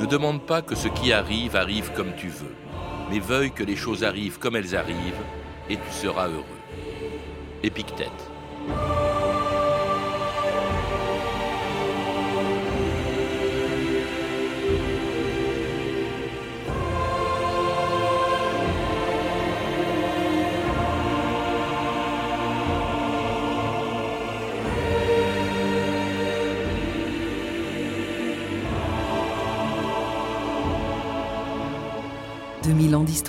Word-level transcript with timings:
Ne 0.00 0.06
demande 0.06 0.44
pas 0.44 0.60
que 0.62 0.74
ce 0.74 0.88
qui 0.88 1.12
arrive 1.12 1.54
arrive 1.54 1.92
comme 1.94 2.16
tu 2.16 2.26
veux, 2.26 2.56
mais 3.10 3.20
veuille 3.20 3.52
que 3.52 3.62
les 3.62 3.76
choses 3.76 4.02
arrivent 4.02 4.40
comme 4.40 4.56
elles 4.56 4.74
arrivent, 4.74 5.22
et 5.68 5.76
tu 5.76 5.92
seras 5.92 6.26
heureux. 6.26 6.44
Épictète. 7.62 8.30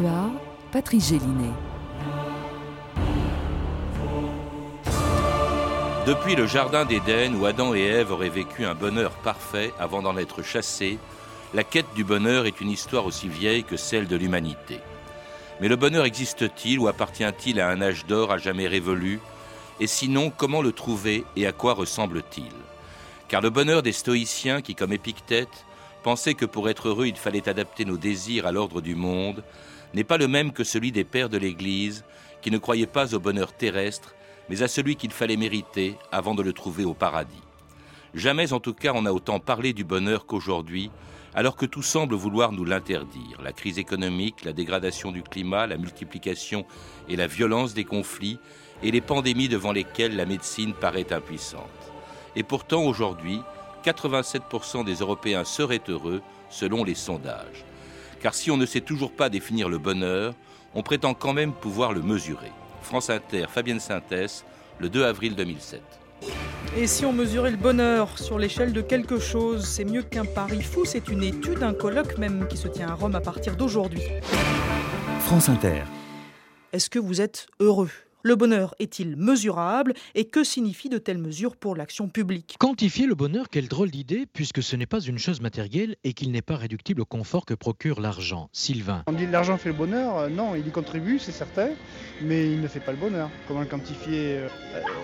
2000 0.01 0.07
ans 0.07 0.31
d'histoire, 0.31 0.31
Patrice 0.71 1.09
Gélinet. 1.09 1.53
Depuis 6.07 6.35
le 6.35 6.47
Jardin 6.47 6.85
d'Éden 6.85 7.35
où 7.35 7.45
Adam 7.45 7.75
et 7.75 7.81
Ève 7.81 8.11
auraient 8.11 8.29
vécu 8.29 8.65
un 8.65 8.73
bonheur 8.73 9.11
parfait 9.11 9.71
avant 9.79 10.01
d'en 10.01 10.17
être 10.17 10.41
chassés, 10.41 10.97
la 11.53 11.63
quête 11.63 11.93
du 11.95 12.03
bonheur 12.03 12.45
est 12.45 12.61
une 12.61 12.69
histoire 12.69 13.05
aussi 13.05 13.27
vieille 13.27 13.63
que 13.63 13.77
celle 13.77 14.07
de 14.07 14.15
l'humanité. 14.15 14.79
Mais 15.59 15.67
le 15.67 15.75
bonheur 15.75 16.05
existe-t-il 16.05 16.79
ou 16.79 16.87
appartient-il 16.87 17.59
à 17.59 17.69
un 17.69 17.81
âge 17.81 18.05
d'or 18.05 18.31
à 18.31 18.37
jamais 18.37 18.67
révolu? 18.67 19.19
Et 19.79 19.87
sinon, 19.87 20.31
comment 20.35 20.61
le 20.61 20.71
trouver 20.71 21.23
et 21.35 21.45
à 21.45 21.51
quoi 21.51 21.73
ressemble-t-il? 21.73 22.51
Car 23.27 23.41
le 23.41 23.49
bonheur 23.49 23.83
des 23.83 23.91
stoïciens 23.91 24.61
qui, 24.61 24.73
comme 24.73 24.93
Épictète, 24.93 25.65
penser 26.01 26.33
que 26.33 26.45
pour 26.45 26.69
être 26.69 26.87
heureux 26.87 27.07
il 27.07 27.15
fallait 27.15 27.47
adapter 27.47 27.85
nos 27.85 27.97
désirs 27.97 28.47
à 28.47 28.51
l'ordre 28.51 28.81
du 28.81 28.95
monde 28.95 29.43
n'est 29.93 30.03
pas 30.03 30.17
le 30.17 30.27
même 30.27 30.51
que 30.51 30.63
celui 30.63 30.91
des 30.91 31.03
pères 31.03 31.29
de 31.29 31.37
l'Église 31.37 32.03
qui 32.41 32.51
ne 32.51 32.57
croyaient 32.57 32.87
pas 32.87 33.13
au 33.13 33.19
bonheur 33.19 33.53
terrestre, 33.53 34.15
mais 34.49 34.63
à 34.63 34.67
celui 34.67 34.95
qu'il 34.95 35.11
fallait 35.11 35.37
mériter 35.37 35.95
avant 36.11 36.35
de 36.35 36.41
le 36.41 36.53
trouver 36.53 36.85
au 36.85 36.93
paradis. 36.93 37.43
Jamais 38.13 38.53
en 38.53 38.59
tout 38.59 38.73
cas 38.73 38.91
on 38.93 39.05
a 39.05 39.11
autant 39.11 39.39
parlé 39.39 39.73
du 39.73 39.83
bonheur 39.83 40.25
qu'aujourd'hui, 40.25 40.91
alors 41.33 41.55
que 41.55 41.65
tout 41.65 41.81
semble 41.81 42.15
vouloir 42.15 42.51
nous 42.51 42.65
l'interdire. 42.65 43.41
La 43.41 43.53
crise 43.53 43.79
économique, 43.79 44.43
la 44.43 44.51
dégradation 44.51 45.11
du 45.11 45.23
climat, 45.23 45.67
la 45.67 45.77
multiplication 45.77 46.65
et 47.07 47.15
la 47.15 47.27
violence 47.27 47.73
des 47.73 47.85
conflits, 47.85 48.39
et 48.83 48.91
les 48.91 49.01
pandémies 49.01 49.47
devant 49.47 49.71
lesquelles 49.71 50.15
la 50.15 50.25
médecine 50.25 50.73
paraît 50.73 51.13
impuissante. 51.13 51.69
Et 52.35 52.43
pourtant 52.43 52.83
aujourd'hui, 52.83 53.39
87% 53.85 54.83
des 54.83 54.95
Européens 54.95 55.43
seraient 55.43 55.83
heureux 55.87 56.21
selon 56.49 56.83
les 56.83 56.95
sondages. 56.95 57.65
Car 58.21 58.35
si 58.35 58.51
on 58.51 58.57
ne 58.57 58.65
sait 58.65 58.81
toujours 58.81 59.11
pas 59.11 59.29
définir 59.29 59.67
le 59.67 59.79
bonheur, 59.79 60.35
on 60.75 60.83
prétend 60.83 61.13
quand 61.13 61.33
même 61.33 61.53
pouvoir 61.53 61.91
le 61.91 62.01
mesurer. 62.01 62.51
France 62.83 63.09
Inter, 63.09 63.45
Fabienne 63.49 63.79
Synthèse, 63.79 64.45
le 64.79 64.89
2 64.89 65.03
avril 65.03 65.35
2007. 65.35 65.81
Et 66.77 66.85
si 66.85 67.03
on 67.03 67.13
mesurait 67.13 67.51
le 67.51 67.57
bonheur 67.57 68.19
sur 68.19 68.37
l'échelle 68.37 68.73
de 68.73 68.81
quelque 68.81 69.19
chose, 69.19 69.65
c'est 69.65 69.85
mieux 69.85 70.03
qu'un 70.03 70.25
pari 70.25 70.61
fou, 70.61 70.85
c'est 70.85 71.09
une 71.09 71.23
étude, 71.23 71.63
un 71.63 71.73
colloque 71.73 72.17
même 72.19 72.47
qui 72.47 72.57
se 72.57 72.67
tient 72.67 72.89
à 72.89 72.93
Rome 72.93 73.15
à 73.15 73.21
partir 73.21 73.55
d'aujourd'hui. 73.55 74.03
France 75.21 75.49
Inter. 75.49 75.83
Est-ce 76.73 76.89
que 76.89 76.99
vous 76.99 77.21
êtes 77.21 77.47
heureux? 77.59 77.89
Le 78.23 78.35
bonheur 78.35 78.75
est-il 78.79 79.15
mesurable 79.15 79.93
et 80.15 80.25
que 80.25 80.43
signifient 80.43 80.89
de 80.89 80.97
telles 80.97 81.17
mesures 81.17 81.55
pour 81.55 81.75
l'action 81.75 82.07
publique? 82.07 82.55
Quantifier 82.59 83.07
le 83.07 83.15
bonheur, 83.15 83.49
quelle 83.49 83.67
drôle 83.67 83.91
d'idée, 83.91 84.25
puisque 84.31 84.61
ce 84.61 84.75
n'est 84.75 84.85
pas 84.85 84.99
une 84.99 85.17
chose 85.17 85.41
matérielle 85.41 85.95
et 86.03 86.13
qu'il 86.13 86.31
n'est 86.31 86.41
pas 86.41 86.55
réductible 86.55 87.01
au 87.01 87.05
confort 87.05 87.45
que 87.45 87.53
procure 87.53 87.99
l'argent. 87.99 88.49
Sylvain. 88.51 89.03
On 89.07 89.13
dit 89.13 89.27
l'argent 89.27 89.57
fait 89.57 89.69
le 89.69 89.75
bonheur, 89.75 90.17
euh, 90.17 90.29
non, 90.29 90.55
il 90.55 90.67
y 90.67 90.71
contribue, 90.71 91.19
c'est 91.19 91.31
certain, 91.31 91.69
mais 92.21 92.51
il 92.51 92.61
ne 92.61 92.67
fait 92.67 92.79
pas 92.79 92.91
le 92.91 92.97
bonheur. 92.97 93.29
Comment 93.47 93.61
le 93.61 93.65
quantifier 93.65 94.37
euh, 94.37 94.47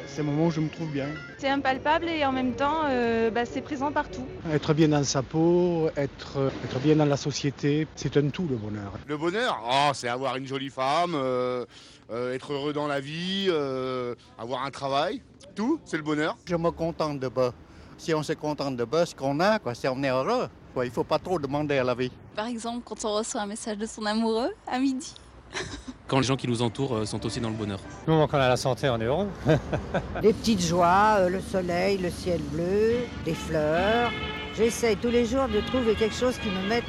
C'est 0.07 0.21
un 0.21 0.25
moment 0.25 0.47
où 0.47 0.51
je 0.51 0.61
me 0.61 0.69
trouve 0.69 0.91
bien. 0.91 1.07
C'est 1.37 1.49
impalpable 1.49 2.07
et 2.09 2.25
en 2.25 2.31
même 2.31 2.53
temps, 2.53 2.81
euh, 2.85 3.29
bah, 3.29 3.45
c'est 3.45 3.61
présent 3.61 3.91
partout. 3.91 4.25
Être 4.51 4.73
bien 4.73 4.87
dans 4.87 5.03
sa 5.03 5.23
peau, 5.23 5.89
être, 5.95 6.51
être 6.63 6.79
bien 6.79 6.95
dans 6.95 7.05
la 7.05 7.17
société, 7.17 7.87
c'est 7.95 8.15
un 8.17 8.29
tout 8.29 8.47
le 8.49 8.55
bonheur. 8.55 8.93
Le 9.07 9.17
bonheur, 9.17 9.63
oh, 9.69 9.91
c'est 9.93 10.07
avoir 10.07 10.35
une 10.37 10.47
jolie 10.47 10.69
femme. 10.69 11.13
Euh, 11.15 11.65
être 12.09 12.53
heureux 12.53 12.73
dans 12.73 12.87
la 12.87 12.99
vie, 12.99 13.47
euh, 13.49 14.15
avoir 14.37 14.63
un 14.63 14.71
travail, 14.71 15.21
tout, 15.55 15.79
c'est 15.85 15.97
le 15.97 16.03
bonheur. 16.03 16.37
Je 16.45 16.55
me 16.55 16.71
contente 16.71 17.19
de 17.19 17.27
bas. 17.27 17.53
Si 17.97 18.13
on 18.13 18.23
se 18.23 18.33
contente 18.33 18.77
de 18.77 18.85
bas, 18.85 19.05
ce 19.05 19.15
qu'on 19.15 19.39
a, 19.39 19.59
quoi, 19.59 19.73
si 19.73 19.87
on 19.87 20.01
est 20.03 20.09
heureux, 20.09 20.47
quoi, 20.73 20.85
il 20.85 20.91
faut 20.91 21.03
pas 21.03 21.19
trop 21.19 21.39
demander 21.39 21.77
à 21.77 21.83
la 21.83 21.95
vie. 21.95 22.11
Par 22.35 22.45
exemple, 22.45 22.81
quand 22.85 23.03
on 23.05 23.15
reçoit 23.15 23.41
un 23.41 23.47
message 23.47 23.77
de 23.77 23.85
son 23.85 24.05
amoureux 24.05 24.51
à 24.67 24.79
midi. 24.79 25.15
quand 26.07 26.17
les 26.17 26.23
gens 26.23 26.35
qui 26.35 26.47
nous 26.47 26.61
entourent 26.61 26.97
euh, 26.97 27.05
sont 27.05 27.25
aussi 27.25 27.39
dans 27.39 27.49
le 27.49 27.55
bonheur. 27.55 27.79
Nous, 28.07 28.13
quand 28.27 28.37
on 28.37 28.41
a 28.41 28.49
la 28.49 28.57
santé, 28.57 28.89
on 28.89 28.99
est 28.99 29.05
heureux. 29.05 29.27
Des 30.21 30.33
petites 30.33 30.61
joies, 30.61 31.27
le 31.29 31.41
soleil, 31.41 31.97
le 31.97 32.09
ciel 32.09 32.41
bleu, 32.41 32.97
des 33.25 33.33
fleurs. 33.33 34.11
J'essaye 34.55 34.97
tous 34.97 35.09
les 35.09 35.25
jours 35.25 35.47
de 35.47 35.61
trouver 35.61 35.95
quelque 35.95 36.15
chose 36.15 36.37
qui 36.37 36.49
me 36.49 36.67
mette 36.67 36.83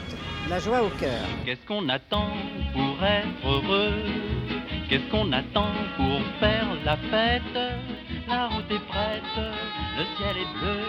la 0.49 0.59
joie 0.59 0.83
au 0.83 0.91
cœur. 0.99 1.27
Qu'est-ce 1.45 1.67
qu'on 1.67 1.89
attend 1.89 2.33
pour 2.73 3.05
être 3.05 3.47
heureux? 3.47 4.28
Qu'est-ce 4.89 5.11
qu'on 5.11 5.31
attend 5.33 5.73
pour 5.99 6.21
faire 6.41 6.67
la 6.85 6.97
fête 6.97 7.43
La 8.27 8.49
route 8.49 8.71
est 8.71 8.87
prête, 8.87 9.23
le 9.37 10.05
ciel 10.17 10.37
est 10.39 10.59
bleu, 10.59 10.81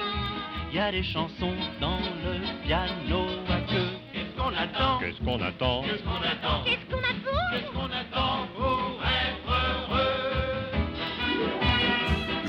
il 0.72 0.78
y 0.78 0.80
a 0.80 0.90
des 0.90 1.04
chansons 1.04 1.54
dans 1.82 2.00
le 2.24 2.40
piano 2.66 3.26
à 3.50 3.60
queue. 3.70 3.90
Qu'est-ce 4.14 4.42
qu'on 4.42 4.54
attend 4.56 5.00
Qu'est-ce 5.00 5.22
qu'on 5.22 5.42
attend 5.42 5.82
Qu'est-ce 5.84 6.04
qu'on 6.04 6.16
attend 6.16 6.64
Qu'est-ce 6.64 6.86
qu'on 6.86 6.98
attend 6.98 7.42
Qu'est-ce 7.52 7.72
qu'on 7.72 7.86
attend 7.86 8.48
pour 8.56 8.89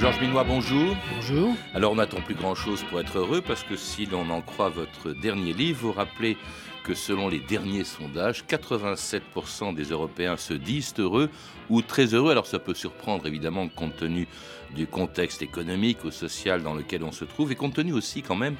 Georges 0.00 0.20
Minois, 0.22 0.44
bonjour. 0.44 0.96
Bonjour. 1.14 1.54
Alors 1.74 1.92
on 1.92 1.96
n'attend 1.96 2.22
plus 2.22 2.34
grand-chose 2.34 2.82
pour 2.84 3.00
être 3.00 3.18
heureux 3.18 3.42
parce 3.42 3.62
que 3.62 3.76
si 3.76 4.06
l'on 4.06 4.30
en 4.30 4.40
croit 4.40 4.70
votre 4.70 5.12
dernier 5.12 5.52
livre, 5.52 5.80
vous 5.82 5.92
rappelez 5.92 6.38
que 6.84 6.94
selon 6.94 7.28
les 7.28 7.38
derniers 7.38 7.84
sondages, 7.84 8.44
87% 8.48 9.74
des 9.74 9.90
Européens 9.90 10.38
se 10.38 10.54
disent 10.54 10.94
heureux 10.98 11.28
ou 11.68 11.82
très 11.82 12.14
heureux. 12.14 12.30
Alors 12.30 12.46
ça 12.46 12.58
peut 12.58 12.72
surprendre 12.72 13.26
évidemment 13.26 13.68
compte 13.68 13.94
tenu 13.96 14.26
du 14.74 14.86
contexte 14.86 15.42
économique 15.42 16.02
ou 16.02 16.10
social 16.10 16.62
dans 16.62 16.72
lequel 16.72 17.04
on 17.04 17.12
se 17.12 17.26
trouve 17.26 17.52
et 17.52 17.54
compte 17.54 17.74
tenu 17.74 17.92
aussi 17.92 18.22
quand 18.22 18.36
même 18.36 18.56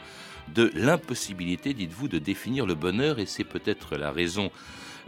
de 0.55 0.71
l'impossibilité, 0.75 1.72
dites-vous, 1.72 2.09
de 2.09 2.19
définir 2.19 2.67
le 2.67 2.75
bonheur 2.75 3.19
et 3.19 3.25
c'est 3.25 3.45
peut-être 3.45 3.97
la 3.97 4.11
raison 4.11 4.51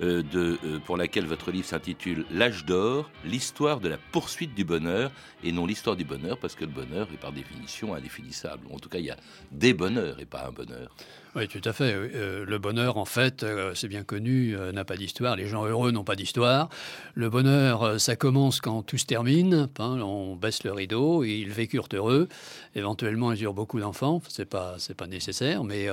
euh, 0.02 0.22
euh, 0.34 0.78
pour 0.84 0.96
laquelle 0.96 1.26
votre 1.26 1.50
livre 1.52 1.66
s'intitule 1.66 2.24
L'âge 2.30 2.64
d'or, 2.64 3.10
l'histoire 3.24 3.78
de 3.78 3.88
la 3.88 3.98
poursuite 3.98 4.54
du 4.54 4.64
bonheur, 4.64 5.12
et 5.44 5.52
non 5.52 5.66
l'histoire 5.66 5.96
du 5.96 6.04
bonheur, 6.04 6.38
parce 6.38 6.54
que 6.54 6.64
le 6.64 6.70
bonheur 6.70 7.08
est 7.12 7.18
par 7.18 7.32
définition 7.32 7.94
indéfinissable. 7.94 8.66
En 8.72 8.78
tout 8.78 8.88
cas, 8.88 8.98
il 8.98 9.04
y 9.04 9.10
a 9.10 9.16
des 9.52 9.74
bonheurs 9.74 10.18
et 10.18 10.24
pas 10.24 10.46
un 10.46 10.50
bonheur. 10.50 10.94
Oui, 11.34 11.48
tout 11.48 11.62
à 11.64 11.72
fait. 11.72 11.94
Euh, 11.94 12.44
le 12.44 12.58
bonheur, 12.58 12.98
en 12.98 13.04
fait, 13.04 13.46
c'est 13.74 13.88
bien 13.88 14.02
connu, 14.02 14.56
n'a 14.74 14.84
pas 14.84 14.96
d'histoire. 14.96 15.36
Les 15.36 15.46
gens 15.46 15.64
heureux 15.64 15.90
n'ont 15.90 16.04
pas 16.04 16.16
d'histoire. 16.16 16.69
Le 17.14 17.30
bonheur, 17.30 18.00
ça 18.00 18.16
commence 18.16 18.60
quand 18.60 18.82
tout 18.82 18.98
se 18.98 19.06
termine. 19.06 19.69
Hein, 19.78 20.00
on 20.02 20.36
baisse 20.36 20.64
le 20.64 20.72
rideau, 20.72 21.24
ils 21.24 21.50
vécurent 21.50 21.88
heureux. 21.94 22.28
Éventuellement, 22.74 23.32
ils 23.32 23.42
eurent 23.42 23.54
beaucoup 23.54 23.80
d'enfants. 23.80 24.20
C'est 24.28 24.44
pas, 24.44 24.76
pas 24.96 25.06
nécessaire. 25.06 25.64
Mais 25.64 25.86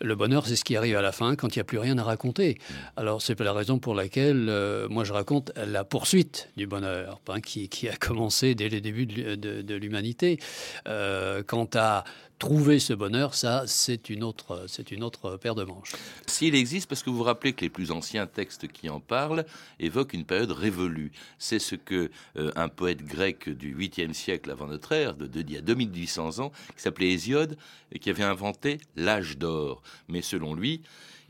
le 0.00 0.14
bonheur, 0.14 0.46
c'est 0.46 0.56
ce 0.56 0.64
qui 0.64 0.76
arrive 0.76 0.96
à 0.96 1.02
la 1.02 1.12
fin, 1.12 1.34
quand 1.34 1.56
il 1.56 1.58
n'y 1.58 1.62
a 1.62 1.64
plus 1.64 1.78
rien 1.78 1.98
à 1.98 2.04
raconter. 2.04 2.58
Alors, 2.96 3.20
c'est 3.20 3.34
la 3.44 3.53
raison 3.54 3.78
pour 3.78 3.94
laquelle 3.94 4.50
moi 4.90 5.04
je 5.04 5.12
raconte 5.12 5.52
la 5.56 5.84
poursuite 5.84 6.50
du 6.56 6.66
bonheur, 6.66 7.20
hein, 7.28 7.40
qui, 7.40 7.88
a 7.88 7.96
commencé 7.96 8.54
dès 8.54 8.68
les 8.68 8.80
débuts 8.80 9.06
de, 9.06 9.74
l'humanité. 9.74 10.38
quant 10.84 11.68
à 11.74 12.04
trouver 12.38 12.78
ce 12.78 12.92
bonheur, 12.92 13.34
ça, 13.34 13.64
c'est 13.66 14.10
une 14.10 14.22
autre, 14.22 14.64
c'est 14.68 14.90
une 14.90 15.02
autre 15.02 15.36
paire 15.36 15.54
de 15.54 15.64
manches. 15.64 15.92
S'il 16.26 16.54
existe, 16.54 16.88
parce 16.88 17.02
que 17.02 17.10
vous 17.10 17.18
vous 17.18 17.22
rappelez 17.22 17.52
que 17.52 17.62
les 17.62 17.70
plus 17.70 17.90
anciens 17.90 18.26
textes 18.26 18.68
qui 18.68 18.88
en 18.88 19.00
parlent 19.00 19.44
évoquent 19.78 20.14
une 20.14 20.24
période 20.24 20.50
révolue. 20.50 21.12
C'est 21.38 21.58
ce 21.58 21.74
que 21.74 22.10
euh, 22.36 22.52
un 22.56 22.68
poète 22.68 23.04
grec 23.04 23.48
du 23.48 23.74
8e 23.74 24.12
siècle 24.12 24.50
avant 24.50 24.66
notre 24.66 24.92
ère, 24.92 25.14
de, 25.14 25.26
de, 25.26 25.40
il 25.40 25.52
y 25.52 25.56
a 25.56 25.62
2800 25.62 26.40
ans, 26.40 26.52
qui 26.76 26.82
s'appelait 26.82 27.12
Hésiode, 27.12 27.56
et 27.92 27.98
qui 27.98 28.10
avait 28.10 28.24
inventé 28.24 28.78
l'âge 28.96 29.38
d'or. 29.38 29.82
Mais 30.08 30.22
selon 30.22 30.54
lui, 30.54 30.82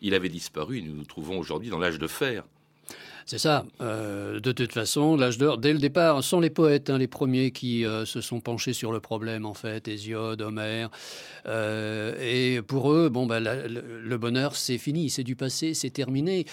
il 0.04 0.14
avait 0.14 0.28
disparu. 0.28 0.82
Nous 0.82 0.94
nous 0.94 1.04
trouvons 1.04 1.38
aujourd'hui 1.38 1.70
dans 1.70 1.78
l'âge 1.78 1.98
de 1.98 2.06
fer. 2.06 2.44
C'est 3.26 3.38
ça. 3.38 3.64
Euh, 3.80 4.38
de 4.38 4.52
toute 4.52 4.72
façon, 4.72 5.16
l'âge 5.16 5.38
d'or, 5.38 5.56
dès 5.56 5.72
le 5.72 5.78
départ, 5.78 6.22
sont 6.22 6.40
les 6.40 6.50
poètes, 6.50 6.90
hein, 6.90 6.98
les 6.98 7.06
premiers 7.06 7.52
qui 7.52 7.86
euh, 7.86 8.04
se 8.04 8.20
sont 8.20 8.40
penchés 8.40 8.74
sur 8.74 8.92
le 8.92 9.00
problème, 9.00 9.46
en 9.46 9.54
fait, 9.54 9.88
Hésiode, 9.88 10.42
Homère. 10.42 10.90
Euh, 11.46 12.14
et 12.20 12.60
pour 12.60 12.92
eux, 12.92 13.08
bon, 13.08 13.24
bah, 13.24 13.40
le, 13.40 14.16
bonheur, 14.18 14.56
c'est 14.56 14.76
fini, 14.76 15.08
c'est 15.08 15.24
du 15.24 15.36
passé, 15.36 15.72
c'est 15.72 15.88
terminé. 15.88 16.44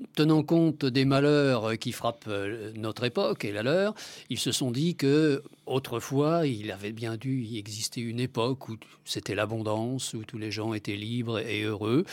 Euh, 0.00 0.04
tenant 0.14 0.42
compte 0.42 0.84
des 0.84 1.04
malheurs 1.04 1.78
qui 1.78 1.92
frappent 1.92 2.28
notre 2.74 3.04
époque 3.04 3.44
et 3.44 3.52
la 3.52 3.62
leur, 3.62 3.94
ils 4.28 4.38
se 4.38 4.52
sont 4.52 4.70
dit 4.70 4.96
que 4.96 5.42
autrefois, 5.66 6.46
il 6.46 6.70
avait 6.70 6.92
bien 6.92 7.16
dû 7.16 7.42
y 7.42 7.58
exister 7.58 8.00
une 8.00 8.20
époque 8.20 8.68
où 8.68 8.76
c'était 9.04 9.34
l'abondance, 9.34 10.14
où 10.14 10.24
tous 10.24 10.38
les 10.38 10.50
gens 10.50 10.74
étaient 10.74 10.96
libres 10.96 11.38
et 11.38 11.62
heureux. 11.62 12.04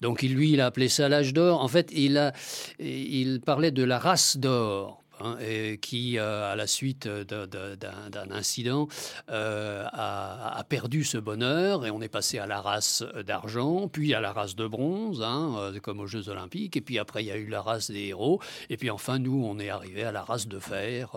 Donc 0.00 0.22
lui, 0.22 0.52
il 0.52 0.60
a 0.60 0.66
appelé 0.66 0.88
ça 0.88 1.08
l'âge 1.08 1.32
d'or. 1.32 1.62
En 1.62 1.68
fait, 1.68 1.92
il 1.92 3.40
parlait 3.44 3.70
de 3.70 3.84
la 3.84 3.98
race 3.98 4.36
d'or. 4.36 5.02
Hein, 5.20 5.38
et 5.40 5.78
qui, 5.78 6.18
euh, 6.18 6.52
à 6.52 6.56
la 6.56 6.66
suite 6.66 7.08
d'un 7.08 8.30
incident, 8.30 8.88
euh, 9.30 9.86
a, 9.92 10.62
perdu 10.68 11.04
ce 11.04 11.16
bonheur 11.16 11.86
et 11.86 11.90
on 11.90 12.02
est 12.02 12.08
passé 12.08 12.38
à 12.38 12.46
la 12.46 12.60
race 12.60 13.04
d'argent, 13.24 13.88
puis 13.88 14.14
à 14.14 14.20
la 14.20 14.32
race 14.32 14.56
de 14.56 14.66
bronze, 14.66 15.22
hein, 15.22 15.54
euh, 15.56 15.80
comme 15.80 16.00
aux 16.00 16.06
Jeux 16.06 16.28
Olympiques, 16.28 16.76
et 16.76 16.80
puis 16.80 16.98
après 16.98 17.22
il 17.22 17.28
y 17.28 17.30
a 17.30 17.36
eu 17.36 17.46
la 17.46 17.62
race 17.62 17.90
des 17.90 18.06
héros, 18.06 18.40
et 18.68 18.76
puis 18.76 18.90
enfin 18.90 19.18
nous 19.18 19.44
on 19.44 19.58
est 19.58 19.70
arrivé 19.70 20.02
à 20.02 20.12
la 20.12 20.22
race 20.22 20.48
de 20.48 20.58
fer, 20.58 21.12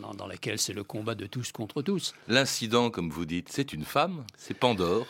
dans, 0.00 0.14
dans 0.14 0.26
laquelle 0.26 0.58
c'est 0.58 0.72
le 0.72 0.84
combat 0.84 1.14
de 1.14 1.26
tous 1.26 1.52
contre 1.52 1.82
tous. 1.82 2.14
L'incident, 2.28 2.90
comme 2.90 3.10
vous 3.10 3.26
dites, 3.26 3.50
c'est 3.50 3.72
une 3.72 3.84
femme, 3.84 4.24
c'est 4.36 4.54
Pandore. 4.54 5.06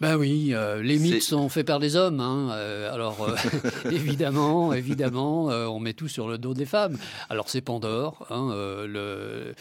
Ben 0.00 0.16
oui, 0.16 0.50
euh, 0.52 0.80
les 0.80 0.98
mythes 0.98 1.22
sont 1.22 1.48
faits 1.48 1.66
par 1.66 1.80
des 1.80 1.96
hommes. 1.96 2.20
Hein. 2.20 2.50
Euh, 2.52 2.94
alors 2.94 3.20
euh, 3.22 3.34
évidemment, 3.90 4.72
évidemment, 4.72 5.46
on 5.46 5.80
met 5.80 5.92
tout 5.92 6.06
sur 6.06 6.28
le 6.28 6.38
dos 6.38 6.54
des 6.54 6.66
femmes. 6.66 6.96
Alors 7.28 7.48
c'est 7.48 7.60
Pandore. 7.60 8.26
Hein, 8.30 8.52
le, 8.86 9.54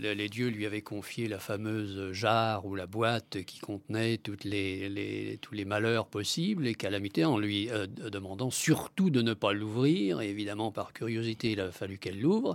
les 0.00 0.28
dieux 0.28 0.48
lui 0.48 0.64
avaient 0.66 0.82
confié 0.82 1.26
la 1.26 1.38
fameuse 1.38 2.12
jarre 2.12 2.66
ou 2.66 2.76
la 2.76 2.86
boîte 2.86 3.42
qui 3.44 3.58
contenait 3.58 4.18
toutes 4.18 4.44
les, 4.44 4.88
les 4.88 5.38
tous 5.42 5.54
les 5.54 5.64
malheurs 5.64 6.06
possibles 6.06 6.66
et 6.68 6.74
calamités, 6.74 7.24
en 7.24 7.38
lui 7.38 7.68
demandant 7.98 8.50
surtout 8.50 9.10
de 9.10 9.22
ne 9.22 9.34
pas 9.34 9.52
l'ouvrir. 9.52 10.20
Et 10.20 10.30
évidemment, 10.30 10.70
par 10.70 10.92
curiosité, 10.92 11.52
il 11.52 11.60
a 11.60 11.72
fallu 11.72 11.98
qu'elle 11.98 12.20
l'ouvre. 12.20 12.54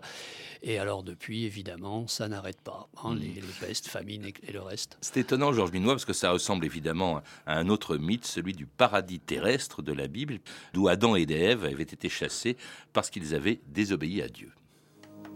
Et 0.62 0.78
alors 0.78 1.04
depuis, 1.04 1.46
évidemment, 1.46 2.08
ça 2.08 2.28
n'arrête 2.28 2.62
pas. 2.62 2.90
Hein, 3.04 3.16
hmm. 3.16 3.20
les, 3.20 3.42
pestes, 3.60 3.88
famines 3.88 4.26
et, 4.26 4.52
le 4.52 4.62
reste. 4.62 4.98
C'est 5.02 5.18
étonnant, 5.18 5.54
Georges 5.54 5.72
Minois, 5.72 5.94
parce 5.94 6.06
que 6.06 6.14
ça 6.14 6.32
ressemble 6.32 6.66
évidemment 6.66 7.09
à 7.46 7.58
un 7.58 7.70
autre 7.70 7.98
mythe, 7.98 8.26
celui 8.26 8.54
du 8.54 8.66
paradis 8.66 9.20
terrestre 9.20 9.82
de 9.82 9.94
la 9.94 10.08
Bible, 10.08 10.40
d'où 10.74 10.88
Adam 10.88 11.16
et 11.16 11.26
Ève 11.30 11.66
avaient 11.66 11.84
été 11.84 12.10
chassés 12.10 12.58
parce 12.94 13.10
qu'ils 13.10 13.36
avaient 13.36 13.60
désobéi 13.68 14.22
à 14.22 14.28
Dieu. 14.28 14.52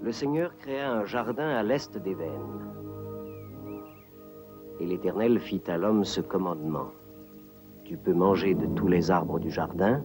Le 0.01 0.11
Seigneur 0.11 0.55
créa 0.57 0.91
un 0.91 1.05
jardin 1.05 1.49
à 1.49 1.63
l'est 1.63 1.97
d'Éden. 1.97 2.41
Et 4.79 4.85
l'Éternel 4.85 5.39
fit 5.39 5.61
à 5.67 5.77
l'homme 5.77 6.03
ce 6.03 6.21
commandement. 6.21 6.91
Tu 7.85 7.97
peux 7.97 8.13
manger 8.13 8.55
de 8.55 8.65
tous 8.67 8.87
les 8.87 9.11
arbres 9.11 9.39
du 9.39 9.51
jardin, 9.51 10.03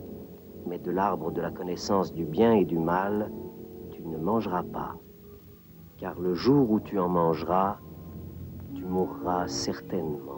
mais 0.67 0.79
de 0.79 0.91
l'arbre 0.91 1.33
de 1.33 1.41
la 1.41 1.51
connaissance 1.51 2.13
du 2.13 2.25
bien 2.25 2.53
et 2.53 2.65
du 2.65 2.79
mal, 2.79 3.31
tu 3.91 4.03
ne 4.03 4.19
mangeras 4.19 4.63
pas 4.65 4.95
car 5.99 6.19
le 6.21 6.35
jour 6.35 6.71
où 6.71 6.81
tu 6.81 6.99
en 6.99 7.09
mangeras, 7.09 7.79
tu 8.75 8.85
mourras 8.85 9.49
certainement. 9.49 10.38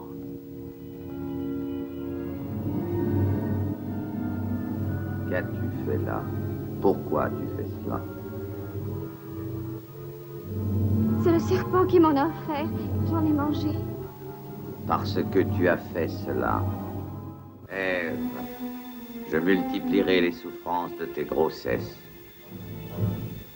Qu'as-tu 5.40 5.90
fait 5.90 6.04
là? 6.04 6.22
Pourquoi 6.82 7.30
tu 7.30 7.46
fais 7.56 7.66
cela? 7.82 8.00
C'est 11.22 11.32
le 11.32 11.38
serpent 11.38 11.86
qui 11.86 11.98
m'en 11.98 12.14
a 12.14 12.26
offert. 12.26 12.66
J'en 13.08 13.24
ai 13.24 13.32
mangé. 13.32 13.70
Parce 14.86 15.18
que 15.32 15.40
tu 15.56 15.68
as 15.68 15.78
fait 15.78 16.08
cela. 16.08 16.62
Ève, 17.70 18.18
je 19.30 19.36
multiplierai 19.38 20.20
les 20.20 20.32
souffrances 20.32 20.96
de 20.98 21.06
tes 21.06 21.24
grossesses 21.24 21.96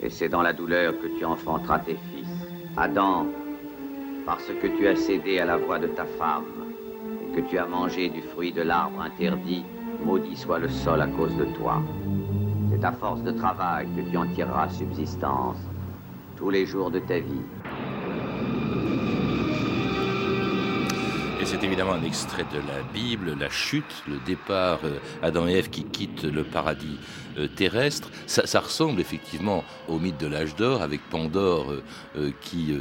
et 0.01 0.09
c'est 0.09 0.29
dans 0.29 0.43
la 0.43 0.53
douleur 0.53 0.95
que 1.01 1.09
tu 1.19 1.25
enfanteras 1.25 1.81
tes 1.81 1.97
fils. 1.97 2.29
Adam, 2.77 3.27
parce 4.25 4.47
que 4.47 4.69
tu 4.69 4.87
as 4.87 4.97
cédé 4.97 5.39
à 5.41 5.45
la 5.45 5.57
voix 5.57 5.79
de 5.79 5.89
ta 5.89 6.05
femme 6.05 6.45
et 7.23 7.37
que 7.37 7.41
tu 7.41 7.59
as 7.59 7.67
mangé 7.67 8.09
du 8.09 8.23
fruit 8.23 8.53
de 8.53 8.63
l'arbre 8.63 9.01
interdit, 9.03 9.65
maudit 10.05 10.37
soit 10.37 10.59
le 10.59 10.69
sol 10.69 11.01
à 11.01 11.07
cause 11.07 11.35
de 11.37 11.45
toi. 11.57 11.83
C'est 12.71 12.85
à 12.85 12.93
force 12.93 13.23
de 13.23 13.33
travail 13.33 13.89
que 13.97 14.03
tu 14.11 14.17
en 14.17 14.27
tireras 14.27 14.69
subsistance 14.69 15.59
tous 16.37 16.51
les 16.51 16.67
jours 16.67 16.91
de 16.91 16.99
ta 16.99 17.19
vie. 17.19 17.43
C'est 21.45 21.63
évidemment 21.63 21.93
un 21.93 22.03
extrait 22.05 22.45
de 22.45 22.57
la 22.57 22.83
Bible, 22.95 23.37
la 23.39 23.51
chute, 23.51 24.03
le 24.09 24.17
départ, 24.25 24.81
euh, 24.85 24.99
Adam 25.23 25.47
et 25.47 25.53
Ève 25.53 25.69
qui 25.69 25.85
quittent 25.85 26.25
le 26.25 26.43
paradis 26.43 26.99
euh, 27.37 27.49
terrestre. 27.49 28.09
Ça, 28.27 28.61
ressemble 28.61 28.99
effectivement 28.99 29.63
au 29.87 29.99
mythe 29.99 30.19
de 30.19 30.27
l'âge 30.27 30.57
d'or, 30.57 30.81
avec 30.81 31.03
Pandore 31.11 31.75
euh, 32.17 32.31
qui, 32.41 32.73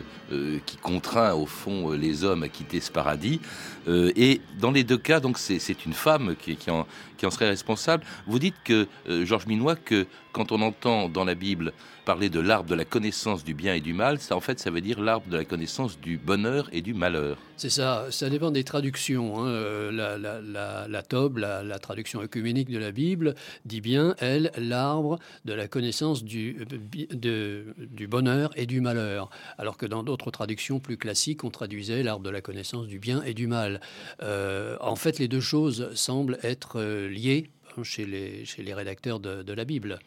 qui 0.66 0.78
contraint 0.78 1.34
au 1.34 1.46
fond 1.46 1.92
les 1.92 2.24
hommes 2.24 2.44
à 2.44 2.48
quitter 2.48 2.80
ce 2.80 2.92
paradis. 2.92 3.42
et 3.88 4.42
dans 4.60 4.72
les 4.72 4.84
deux 4.84 4.98
cas, 4.98 5.20
donc 5.20 5.38
c'est 5.38 5.86
une 5.86 5.94
femme 5.94 6.36
qui, 6.40 6.56
qui, 6.56 6.72
en, 6.72 6.88
qui 7.18 7.26
en 7.26 7.32
serait 7.32 7.50
responsable. 7.50 8.04
Vous 8.26 8.40
dites 8.40 8.56
que, 8.64 8.88
Georges 9.26 9.46
Minois, 9.46 9.76
que 9.76 10.08
quand 10.32 10.52
on 10.52 10.62
entend 10.62 11.10
dans 11.10 11.26
la 11.26 11.36
Bible 11.36 11.74
parler 12.06 12.30
de 12.30 12.40
l'arbre 12.40 12.70
de 12.70 12.76
la 12.76 12.86
connaissance 12.86 13.44
du 13.44 13.54
bien 13.54 13.76
et 13.76 13.80
du 13.80 13.94
mal, 13.94 14.20
ça 14.20 14.36
en 14.36 14.40
fait 14.40 14.60
ça 14.60 14.70
veut 14.70 14.82
dire 14.82 15.00
l'arbre 15.00 15.28
de 15.30 15.38
la 15.38 15.46
connaissance 15.46 16.00
du 16.00 16.18
bonheur 16.18 16.70
et 16.72 16.82
du 16.82 16.94
malheur. 16.94 17.38
C'est 17.56 17.70
ça, 17.70 18.08
ça 18.10 18.30
dépend 18.30 18.52
des 18.54 18.64
traductions. 18.64 19.40
Hein. 19.40 19.48
Euh, 19.48 19.92
la, 19.92 20.18
la, 20.18 20.88
la, 20.88 21.80
traduction 21.80 22.22
œcuménique 22.22 22.70
de 22.70 22.78
la 22.78 22.92
Bible, 22.92 23.36
dit 23.66 23.82
bien, 23.82 24.16
elle, 24.20 24.52
l'arbre 24.58 25.20
de 25.46 25.54
la 25.54 25.68
connaissance 25.68 26.24
du, 26.24 26.66
de, 27.12 27.66
du 27.78 28.08
bonheur 28.08 28.52
et 28.56 28.66
du 28.66 28.82
malheur. 28.82 29.30
Alors 29.58 29.78
que 29.78 29.86
dans 29.86 30.04
d'autres 30.04 30.32
traductions 30.32 30.80
plus 30.80 30.98
classiques, 30.98 31.44
on 31.44 31.50
traduisait 31.50 32.04
l'arbre 32.04 32.24
de 32.24 32.30
la 32.30 32.42
connaissance 32.42 32.88
du 32.88 33.00
bien 33.00 33.22
et 33.24 33.34
du 33.34 33.48
mal. 33.48 33.82
Euh, 34.22 34.78
en 34.80 34.96
fait, 34.96 35.20
les 35.20 35.28
deux 35.28 35.42
choses 35.42 35.90
semblent 35.94 36.38
être 36.44 36.80
euh, 36.80 37.10
liées 37.10 37.50
chez 37.82 38.06
les, 38.06 38.46
chez 38.46 38.62
les 38.62 38.74
rédacteurs 38.74 39.20
de, 39.20 39.54
la 39.54 39.66
Bible. 39.66 40.00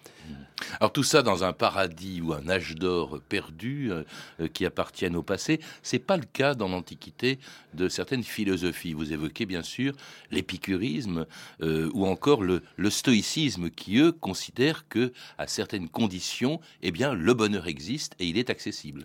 Alors 0.80 0.92
tout 0.92 1.02
ça 1.02 1.22
dans 1.22 1.42
un 1.42 1.52
paradis 1.52 2.20
ou 2.20 2.32
un 2.32 2.48
âge 2.48 2.76
d'or 2.76 3.20
perdu 3.28 3.90
euh, 3.90 4.04
euh, 4.40 4.48
qui 4.48 4.64
appartiennent 4.64 5.16
au 5.16 5.22
passé, 5.22 5.60
c'est 5.82 5.98
pas 5.98 6.16
le 6.16 6.24
cas 6.24 6.54
dans 6.54 6.68
l'Antiquité 6.68 7.38
de 7.74 7.88
certaines 7.88 8.22
philosophies. 8.22 8.92
Vous 8.92 9.12
évoquez 9.12 9.46
bien 9.46 9.62
sûr 9.62 9.94
l'épicurisme 10.30 11.26
euh, 11.62 11.90
ou 11.94 12.06
encore 12.06 12.42
le, 12.42 12.62
le, 12.76 12.90
stoïcisme 12.90 13.70
qui 13.70 13.98
eux 13.98 14.12
considèrent 14.12 14.88
que 14.88 15.12
à 15.38 15.46
certaines 15.46 15.88
conditions, 15.88 16.61
eh 16.82 16.92
bien 16.92 17.14
le 17.14 17.35
bonheur 17.35 17.66
existe 17.66 18.14
et 18.18 18.26
il 18.26 18.38
est 18.38 18.50
accessible. 18.50 19.02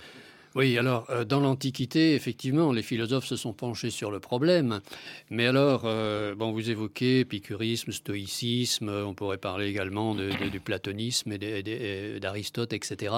Oui, 0.54 0.78
alors 0.78 1.08
euh, 1.10 1.24
dans 1.24 1.40
l'Antiquité, 1.40 2.14
effectivement, 2.14 2.74
les 2.74 2.82
philosophes 2.82 3.26
se 3.26 3.38
sont 3.38 3.54
penchés 3.54 3.90
sur 3.90 4.12
le 4.12 4.20
problème. 4.20 4.82
Mais 5.30 5.48
alors, 5.48 5.84
euh, 5.86 6.36
bon, 6.36 6.52
vous 6.52 6.70
évoquez 6.70 7.22
épicurisme, 7.22 7.94
stoïcisme, 7.94 8.90
on 8.90 9.14
pourrait 9.14 9.38
parler 9.38 9.68
également 9.68 10.14
du 10.14 10.60
platonisme 10.60 11.32
et 11.32 12.20
d'Aristote, 12.20 12.74
etc. 12.74 13.16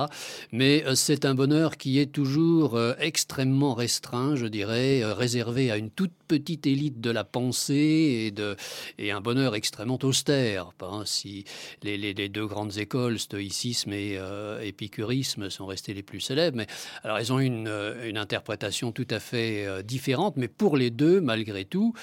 Mais 0.52 0.86
euh, 0.86 0.94
c'est 0.94 1.26
un 1.26 1.34
bonheur 1.34 1.78
qui 1.78 1.98
est 1.98 2.12
toujours 2.12 2.80
extrêmement 3.00 3.74
restreint, 3.74 4.36
je 4.36 4.46
dirais, 4.46 5.04
réservé 5.04 5.72
à 5.72 5.78
une 5.78 5.90
toute 5.90 6.14
petite 6.34 6.66
élite 6.68 7.00
de 7.00 7.12
la 7.12 7.24
pensée 7.24 8.26
et, 8.26 8.32
de, 8.32 8.56
et 8.98 9.12
un 9.12 9.22
bonheur 9.22 9.54
extrêmement 9.56 10.00
austère. 10.04 10.72
Hein, 10.82 11.04
si 11.06 11.46
les, 11.84 12.30
deux 12.30 12.48
grandes 12.48 12.78
écoles, 12.78 13.20
stoïcisme 13.20 13.94
et 13.94 14.20
épicurisme, 14.64 15.50
sont 15.50 15.66
restées 15.66 15.94
les 15.94 16.04
plus 16.04 16.20
célèbres. 16.20 16.58
Mais 16.58 16.68
alors, 17.04 17.18
elles 17.18 17.32
ont 17.32 17.40
une, 17.40 17.68
euh, 17.68 18.10
une 18.10 18.18
interprétation 18.18 18.92
tout 18.92 19.08
à 19.10 19.20
fait 19.20 19.66
euh, 19.66 19.82
différente, 19.82 20.38
mais 20.38 20.48
pour 20.48 20.78
les 20.78 20.90
deux, 20.90 21.22
malgré 21.22 21.66
tout, 21.66 21.94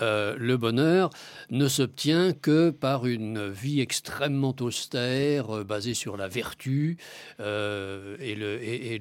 euh, 0.00 0.36
le 0.38 0.56
bonheur 0.56 1.10
ne 1.50 1.68
s'obtient 1.68 2.32
que 2.32 2.70
par 2.70 3.06
une 3.06 3.48
vie 3.48 3.80
extrêmement 3.80 4.54
austère, 4.60 5.64
basée 5.64 5.94
sur 5.94 6.16
la 6.16 6.28
vertu 6.28 6.96
et, 7.38 8.34
le, 8.34 8.58
et. 8.62 8.98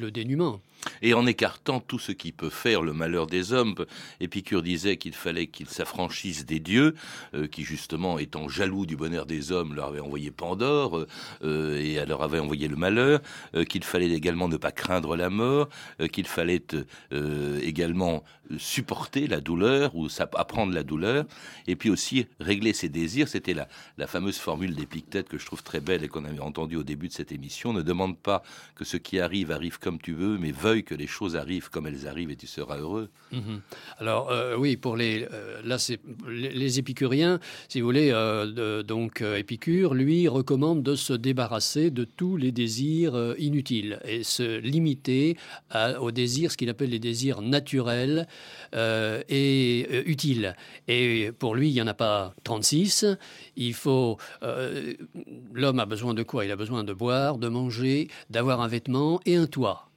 Et 1.02 1.14
en 1.14 1.26
écartant 1.26 1.80
tout 1.80 2.00
ce 2.00 2.12
qui 2.12 2.32
peut 2.32 2.50
faire 2.50 2.82
le 2.82 2.94
malheur 2.94 3.28
des 3.28 3.54
hommes, 3.54 3.76
Épicure 4.20 4.62
disait 4.62 4.98
qu'il 4.98 5.14
fallait 5.14 5.48
qu'ils 5.48 5.70
s'affranchissent 5.70 6.46
des 6.46 6.60
dieux, 6.60 6.96
qui 7.52 7.64
justement, 7.64 8.20
étant 8.20 8.48
jaloux 8.48 8.86
du 8.86 8.96
bonheur 8.96 9.26
des 9.26 9.52
hommes, 9.52 9.76
leur 9.76 9.88
avaient 9.88 10.00
envoyé 10.00 10.32
Pandore 10.32 11.06
et 11.44 12.04
leur 12.06 12.24
avait 12.24 12.40
envoyé 12.40 12.68
le 12.68 12.76
malheur, 12.76 13.22
qu'il 13.68 13.84
fallait 13.84 14.10
également 14.10 14.48
ne 14.48 14.58
pas 14.58 14.72
craindre 14.72 15.16
la 15.16 15.30
mort, 15.30 15.70
euh, 16.02 16.08
qu'il 16.08 16.28
fallait 16.28 16.64
euh, 17.14 17.60
également 17.62 18.24
supporter 18.58 19.28
la 19.28 19.42
douleur 19.42 19.96
ou 19.96 20.08
apprendre 20.36 20.74
la 20.74 20.84
douleur, 20.84 21.26
et 21.68 21.76
puis 21.76 21.90
aussi 21.90 22.26
régler 22.40 22.74
ses 22.74 22.90
désirs. 22.90 23.28
C'était 23.28 23.54
la, 23.54 24.08
fameuse 24.08 24.40
formule 24.40 24.74
d'Épictète 24.74 25.30
que 25.30 25.38
je 25.38 25.46
trouve 25.46 25.62
très 25.62 25.80
belle 25.80 26.04
et 26.04 26.08
qu'on 26.08 26.26
avait 26.26 26.40
entendue 26.40 26.78
au 26.78 26.84
début 26.84 27.08
de 27.08 27.14
cette 27.14 27.32
émission. 27.32 27.74
Ne 27.74 27.84
demande 27.84 28.18
pas 28.18 28.42
que 28.76 28.86
ce 28.86 28.98
qui 28.98 29.20
arrive 29.20 29.52
arrive 29.52 29.78
comme 29.78 30.00
tu 30.00 30.14
veux, 30.14 30.40
mais 30.40 30.52
que 30.78 30.96
les 30.96 31.08
choses 31.08 31.36
arrivent 31.36 31.70
comme 31.70 31.88
elles 31.88 32.08
arrivent 32.08 32.32
et 32.32 32.36
tu 32.36 32.48
seras 32.48 32.78
heureux. 32.78 33.10
Mhm. 33.32 33.62
Alors 33.98 34.32
euh, 34.32 34.56
oui, 34.56 34.78
pour 34.78 34.96
les, 34.96 35.28
là, 35.64 35.78
c'est 35.78 36.00
les, 36.28 36.80
épicuriens, 36.80 37.40
si 37.68 37.82
vous 37.82 37.88
voulez, 37.88 38.12
donc 38.86 39.22
Épicure, 39.22 39.94
lui, 39.94 40.28
recommande 40.28 40.84
de 40.84 40.96
se 40.96 41.14
débarrasser 41.14 41.92
de 41.92 42.04
tous 42.04 42.38
les 42.38 42.52
désirs 42.52 43.36
inutiles 43.38 44.00
et 44.06 44.24
se 44.24 44.60
limiter 44.60 45.36
aux 46.00 46.12
désirs, 46.12 46.52
ce 46.52 46.58
qu'il 46.58 46.70
appelle 46.70 46.92
les 46.92 47.00
désirs 47.00 47.42
naturels 47.42 48.28
et 48.74 50.04
utiles. 50.06 50.56
Et 50.88 51.32
pour 51.38 51.56
lui, 51.56 51.70
il 51.70 51.74
n'y 51.74 51.82
en 51.82 51.88
a 51.88 51.94
pas 51.94 52.34
36. 52.44 53.06
Il 53.56 53.74
faut. 53.74 54.18
L'homme 55.54 55.80
a 55.80 55.86
besoin 55.86 56.14
de 56.14 56.24
quoi? 56.24 56.46
Il 56.46 56.52
a 56.52 56.56
besoin 56.56 56.84
de 56.84 56.94
boire, 56.94 57.38
de 57.38 57.48
manger, 57.48 58.08
d'avoir 58.30 58.62
un 58.62 58.68
vêtement 58.68 59.20
et 59.26 59.36
un 59.36 59.48
toit. 59.48 59.89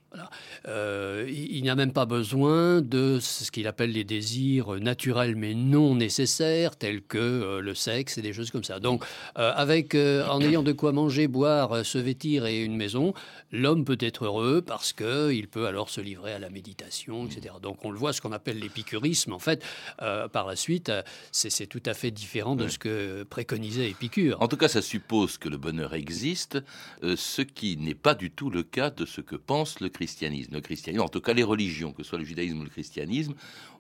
Euh, 0.69 1.29
il, 1.29 1.63
n'y 1.63 1.71
a 1.71 1.75
même 1.75 1.93
pas 1.93 2.07
besoin 2.07 2.81
de 2.81 3.19
ce 3.21 3.51
qu'il 3.51 3.67
appelle 3.67 3.93
les 3.93 4.05
désirs 4.05 4.81
naturels 4.81 5.37
mais 5.37 5.55
non 5.55 5.95
nécessaires, 5.95 6.77
tels 6.77 7.03
que 7.03 7.19
euh, 7.19 7.61
le 7.61 7.75
sexe 7.75 8.19
et 8.19 8.23
des 8.23 8.33
choses 8.33 8.51
comme 8.51 8.65
ça. 8.65 8.81
Donc, 8.81 9.05
euh, 9.39 9.53
avec, 9.55 9.95
en 9.95 10.41
ayant 10.41 10.63
de 10.63 10.73
quoi 10.73 10.93
manger, 10.93 11.29
boire, 11.29 11.85
se 11.85 11.99
vêtir 11.99 12.47
et 12.47 12.63
une 12.63 12.77
maison, 12.77 13.15
l'homme 13.51 13.85
peut 13.85 13.99
être 14.01 14.25
heureux 14.27 14.63
parce 14.63 14.93
qu'il 14.93 15.49
peut 15.49 15.67
alors 15.67 15.91
se 15.91 16.01
livrer 16.01 16.33
à 16.33 16.39
la 16.39 16.51
méditation, 16.51 17.27
etc. 17.27 17.55
Donc, 17.61 17.85
on 17.85 17.91
le 17.91 17.99
voit, 17.99 18.13
ce 18.13 18.21
qu'on 18.21 18.33
appelle 18.33 18.59
l'épicurisme, 18.59 19.33
en 19.33 19.39
fait, 19.39 19.65
par 19.99 20.47
la 20.47 20.57
suite, 20.57 20.93
c'est 21.31 21.67
tout 21.67 21.83
à 21.87 21.95
fait 21.95 22.11
différent 22.11 22.57
de 22.57 22.69
ce 22.69 22.79
que 22.79 23.23
préconisait 23.25 23.91
Épicure. 23.91 24.41
En 24.41 24.49
tout 24.49 24.57
cas, 24.57 24.69
ça 24.69 24.83
suppose 24.83 25.39
que 25.39 25.49
le 25.49 25.57
bonheur 25.57 25.95
existe, 25.95 26.59
ce 27.03 27.43
qui 27.43 27.77
n'est 27.77 27.95
pas 27.95 28.15
du 28.15 28.31
tout 28.31 28.51
le 28.51 28.63
cas 28.63 28.91
de 28.91 29.05
ce 29.05 29.21
que 29.21 29.37
pense 29.37 29.81
le 29.81 29.91
christianisme. 30.03 30.55
Le 30.55 30.61
christianisme, 30.61 31.05
en 31.05 31.09
tout 31.09 31.21
cas 31.21 31.33
les 31.33 31.45
religions, 31.45 31.93
que 31.93 32.03
ce 32.03 32.09
soit 32.09 32.19
le 32.19 32.25
judaïsme 32.25 32.59
ou 32.59 32.65
le 32.65 32.69
christianisme, 32.69 33.35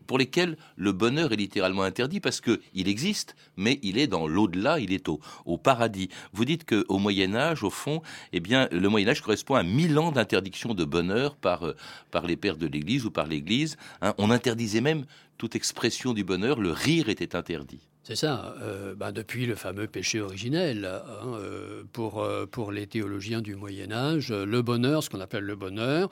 pour 0.06 0.18
lesquelles 0.18 0.56
le 0.76 0.92
bonheur 0.92 1.32
est 1.32 1.36
littéralement 1.36 1.82
interdit 1.82 2.20
parce 2.20 2.40
qu'il 2.40 2.88
existe, 2.88 3.34
mais 3.56 3.80
il 3.82 3.98
est 3.98 4.06
dans 4.06 4.28
l'au-delà, 4.28 4.78
il 4.78 4.92
est 4.92 5.08
au, 5.08 5.20
paradis. 5.58 6.10
Vous 6.32 6.44
dites 6.44 6.64
qu'au 6.64 6.98
Moyen 6.98 7.34
Âge, 7.34 7.64
au 7.64 7.70
fond, 7.70 8.02
eh 8.32 8.38
bien, 8.38 8.68
le 8.70 8.88
Moyen 8.88 9.08
Âge 9.08 9.20
correspond 9.20 9.56
à 9.56 9.64
mille 9.64 9.98
ans 9.98 10.12
d'interdiction 10.12 10.74
de 10.74 10.84
bonheur 10.84 11.34
par, 11.34 11.66
euh, 11.66 11.76
par 12.12 12.26
les 12.26 12.36
pères 12.36 12.56
de 12.56 12.66
l'Église 12.66 13.04
ou 13.04 13.10
par 13.10 13.26
l'Église. 13.26 13.76
Hein. 14.00 14.14
On 14.18 14.30
interdisait 14.30 14.80
même 14.80 15.04
toute 15.38 15.56
expression 15.56 16.12
du 16.12 16.22
bonheur, 16.22 16.60
le 16.60 16.70
rire 16.70 17.08
était 17.08 17.34
interdit. 17.34 17.80
C'est 18.04 18.16
ça, 18.16 18.56
euh, 18.60 18.96
bah, 18.96 19.12
depuis 19.12 19.46
le 19.46 19.54
fameux 19.54 19.86
péché 19.86 20.20
originel, 20.20 20.86
hein, 20.86 21.34
euh, 21.36 21.84
pour, 21.92 22.20
euh, 22.20 22.46
pour 22.46 22.72
les 22.72 22.88
théologiens 22.88 23.40
du 23.40 23.54
Moyen 23.54 23.92
Âge, 23.92 24.32
le 24.32 24.60
bonheur, 24.60 25.04
ce 25.04 25.10
qu'on 25.10 25.20
appelle 25.20 25.44
le 25.44 25.54
bonheur, 25.54 26.08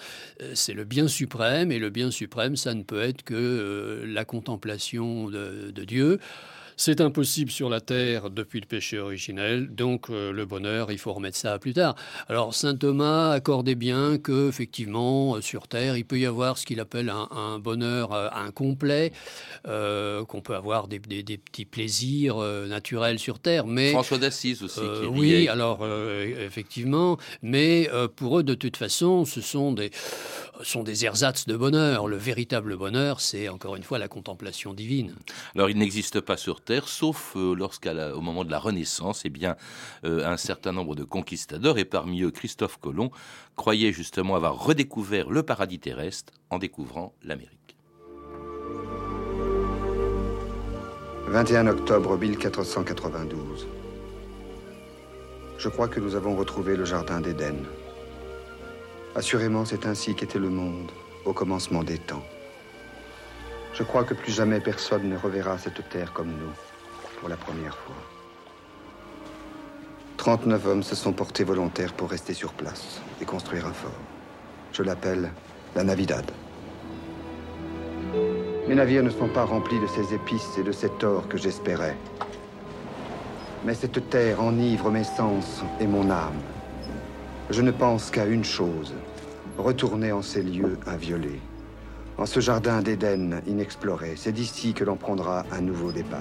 c'est 0.55 0.73
le 0.73 0.85
bien 0.85 1.09
suprême, 1.09 1.73
et 1.73 1.81
le 1.81 1.91
bien 1.91 2.13
suprême, 2.13 2.55
ça 2.55 2.75
ne 2.75 2.85
peut 2.85 3.03
être 3.03 3.25
que 3.25 4.05
la 4.07 4.25
contemplation 4.25 5.31
de 5.31 5.85
Dieu. 5.85 6.21
C'est 6.83 7.03
impossible 7.03 7.51
sur 7.51 7.69
la 7.69 7.83
terre 7.83 8.31
depuis 8.31 8.59
le 8.59 8.65
péché 8.65 8.99
originel, 8.99 9.69
donc 9.69 10.09
euh, 10.09 10.33
le 10.33 10.47
bonheur, 10.47 10.91
il 10.91 10.97
faut 10.97 11.13
remettre 11.13 11.37
ça 11.37 11.53
à 11.53 11.59
plus 11.59 11.75
tard. 11.75 11.95
Alors 12.27 12.55
saint 12.55 12.75
Thomas 12.75 13.33
accordait 13.33 13.75
bien 13.75 14.17
que 14.17 14.49
effectivement 14.49 15.37
euh, 15.37 15.43
sur 15.43 15.69
terre, 15.69 15.99
il 15.99 16.07
peut 16.07 16.19
y 16.19 16.25
avoir 16.25 16.57
ce 16.57 16.65
qu'il 16.65 16.81
appelle 16.81 17.11
un, 17.11 17.59
bonheur 17.59 18.15
euh, 18.15 18.31
incomplet, 18.33 19.13
qu'on 19.65 20.41
peut 20.43 20.55
avoir 20.55 20.89
des, 20.89 21.01
petits 21.01 21.67
plaisirs 21.67 22.39
naturels 22.39 23.19
sur 23.19 23.41
terre, 23.41 23.67
mais 23.67 23.91
François 23.91 24.17
d'Assise 24.17 24.63
aussi. 24.63 24.81
oui, 25.11 25.49
alors 25.49 25.87
effectivement, 25.87 27.19
mais 27.43 27.91
pour 28.17 28.39
eux 28.39 28.43
de 28.43 28.55
toute 28.55 28.79
façon, 28.79 29.27
ce 29.27 29.43
sont 29.43 29.73
des 29.73 29.91
sont 30.63 30.83
des 30.83 31.05
ersatz 31.05 31.47
de 31.47 31.57
bonheur. 31.57 32.07
Le 32.07 32.17
véritable 32.17 32.77
bonheur, 32.77 33.21
c'est 33.21 33.49
encore 33.49 33.77
une 33.77 33.83
fois 33.83 33.99
la 33.99 34.09
contemplation 34.09 34.75
divine. 34.75 35.15
Alors 35.55 35.71
il 35.71 35.79
n'existe 35.79 36.21
pas 36.21 36.37
sur 36.37 36.61
Terre, 36.61 36.70
sauf 36.87 37.35
euh, 37.37 37.55
lorsqu'au 37.55 38.21
moment 38.21 38.45
de 38.45 38.50
la 38.50 38.59
Renaissance, 38.59 39.25
eh 39.25 39.33
euh, 40.05 40.27
un 40.27 40.37
certain 40.37 40.73
nombre 40.73 40.95
de 40.95 41.05
conquistadors, 41.05 41.79
et 41.79 41.85
parmi 41.85 42.23
eux 42.23 42.31
Christophe 42.31 42.79
Colomb, 42.79 43.11
croyaient 43.57 43.93
justement 43.93 44.37
avoir 44.37 44.62
redécouvert 44.62 45.31
le 45.31 45.43
paradis 45.43 45.79
terrestre 45.79 46.33
en 46.50 46.59
découvrant 46.59 47.15
l'Amérique. 47.23 47.77
21 51.29 51.69
octobre 51.69 52.17
1492. 52.17 53.69
Je 55.59 55.69
crois 55.69 55.89
que 55.89 56.00
nous 56.00 56.15
avons 56.15 56.35
retrouvé 56.35 56.77
le 56.77 56.85
Jardin 56.85 57.21
d'Éden. 57.21 57.57
Assurément, 59.15 59.65
c'est 59.65 59.87
ainsi 59.87 60.15
qu'était 60.15 60.39
le 60.39 60.49
monde 60.49 60.91
au 61.25 61.33
commencement 61.33 61.83
des 61.83 61.99
temps. 61.99 62.25
Je 63.73 63.83
crois 63.83 64.05
que 64.05 64.15
plus 64.15 64.33
jamais 64.33 64.61
personne 64.61 65.09
ne 65.09 65.17
reverra 65.17 65.57
cette 65.59 65.89
terre 65.89 66.12
comme 66.12 66.29
nous, 66.29 66.53
pour 67.19 67.29
la 67.29 67.37
première 67.37 67.77
fois. 67.77 67.97
39 70.17 70.67
hommes 70.67 70.83
se 70.83 70.95
sont 70.95 71.12
portés 71.12 71.45
volontaires 71.45 71.95
pour 71.95 72.11
rester 72.11 72.35
sur 72.35 72.53
place 72.53 73.00
et 73.23 73.25
construire 73.25 73.67
un 73.67 73.73
fort. 73.73 73.91
Je 74.73 74.83
l'appelle 74.83 75.31
la 75.75 75.83
Navidad. 75.83 76.31
Mes 78.69 78.75
navires 78.75 79.03
ne 79.03 79.11
sont 79.11 79.29
pas 79.29 79.45
remplis 79.45 79.81
de 79.81 79.87
ces 79.87 80.15
épices 80.15 80.59
et 80.59 80.62
de 80.62 80.73
cet 80.73 81.03
or 81.05 81.27
que 81.27 81.39
j'espérais. 81.39 81.97
Mais 83.65 83.75
cette 83.75 84.11
terre 84.11 84.43
enivre 84.43 84.91
mes 84.91 85.05
sens 85.05 85.62
et 85.81 85.87
mon 85.87 86.11
âme. 86.11 86.41
Je 87.50 87.62
ne 87.62 87.71
pense 87.71 88.11
qu'à 88.11 88.27
une 88.27 88.45
chose, 88.45 88.95
retourner 89.59 90.12
en 90.12 90.23
ces 90.23 90.43
lieux 90.43 90.79
inviolés, 90.87 91.41
en 92.21 92.27
ce 92.27 92.39
jardin 92.39 92.83
d'Éden 92.83 93.41
inexploré. 93.47 94.12
C'est 94.17 94.33
d'ici 94.33 94.75
que 94.75 94.85
l'on 94.85 94.97
prendra 94.97 95.47
un 95.50 95.62
nouveau 95.62 95.91
départ. 95.91 96.21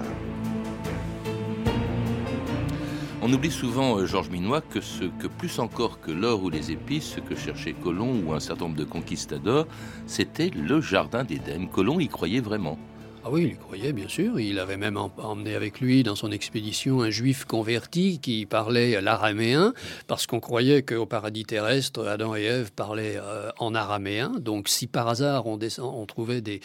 On 3.22 3.34
oublie 3.34 3.52
souvent, 3.52 3.98
euh, 3.98 4.06
Georges 4.06 4.30
Minois, 4.30 4.62
que 4.62 4.80
ce 4.80 5.04
que 5.04 5.28
plus 5.28 5.60
encore 5.60 6.00
que 6.00 6.12
l'or 6.12 6.42
ou 6.42 6.50
les 6.50 6.72
épices, 6.72 7.16
ce 7.16 7.20
que 7.20 7.36
cherchait 7.36 7.74
Colomb 7.74 8.24
ou 8.26 8.32
un 8.32 8.40
certain 8.40 8.66
nombre 8.66 8.78
de 8.78 8.86
conquistadors, 8.86 9.68
c'était 10.08 10.52
le 10.52 10.80
jardin 10.80 11.26
d'Éden. 11.26 11.68
Colomb 11.68 12.00
y 12.00 12.08
croyait 12.08 12.40
vraiment. 12.40 12.79
Ah 13.26 13.30
oui, 13.30 13.42
il 13.44 13.54
y 13.54 13.58
croyait, 13.58 13.92
bien 13.92 14.08
sûr. 14.08 14.40
Il 14.40 14.60
avait 14.60 14.78
même 14.78 14.98
emmené 14.98 15.54
avec 15.54 15.82
lui 15.82 16.04
dans 16.04 16.16
son 16.16 16.32
expédition 16.32 17.02
un 17.02 17.10
juif 17.10 17.44
converti 17.44 18.20
qui 18.20 18.46
parlait 18.46 19.02
l'araméen, 19.02 19.74
parce 20.08 20.26
qu'on 20.26 20.40
croyait 20.40 20.84
qu'au 20.84 21.06
paradis 21.06 21.44
terrestre, 21.44 22.08
Adam 22.08 22.36
et 22.36 22.44
Ève 22.44 22.72
parlaient 22.72 23.18
euh, 23.18 23.50
en 23.60 23.76
araméen. 23.76 24.32
Donc, 24.40 24.70
si 24.70 24.88
par 24.88 25.10
hasard 25.10 25.48
on, 25.48 26.06
trouvait 26.06 26.42
des, 26.42 26.62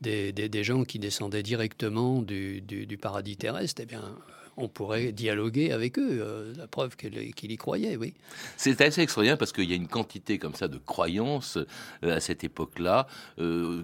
des, 0.00 0.64
gens 0.64 0.84
qui 0.84 0.98
descendaient 0.98 1.42
directement 1.42 2.22
du, 2.22 2.62
du 2.62 2.96
paradis 2.96 3.36
terrestre, 3.36 3.82
eh 3.82 3.86
bien, 3.86 4.02
on 4.56 4.68
pourrait 4.68 5.12
dialoguer 5.12 5.72
avec 5.72 5.98
eux. 5.98 6.20
Euh, 6.20 6.52
la 6.56 6.66
preuve 6.66 6.96
qu'il 6.96 7.50
y 7.50 7.56
croyait, 7.56 7.96
oui. 7.96 8.14
C'est 8.56 8.80
assez 8.80 9.00
extraordinaire 9.00 9.38
parce 9.38 9.52
qu'il 9.52 9.68
y 9.68 9.72
a 9.72 9.76
une 9.76 9.88
quantité 9.88 10.38
comme 10.38 10.54
ça 10.54 10.68
de 10.68 10.78
croyances 10.78 11.56
euh, 12.04 12.16
à 12.16 12.20
cette 12.20 12.44
époque-là, 12.44 13.06
euh, 13.38 13.82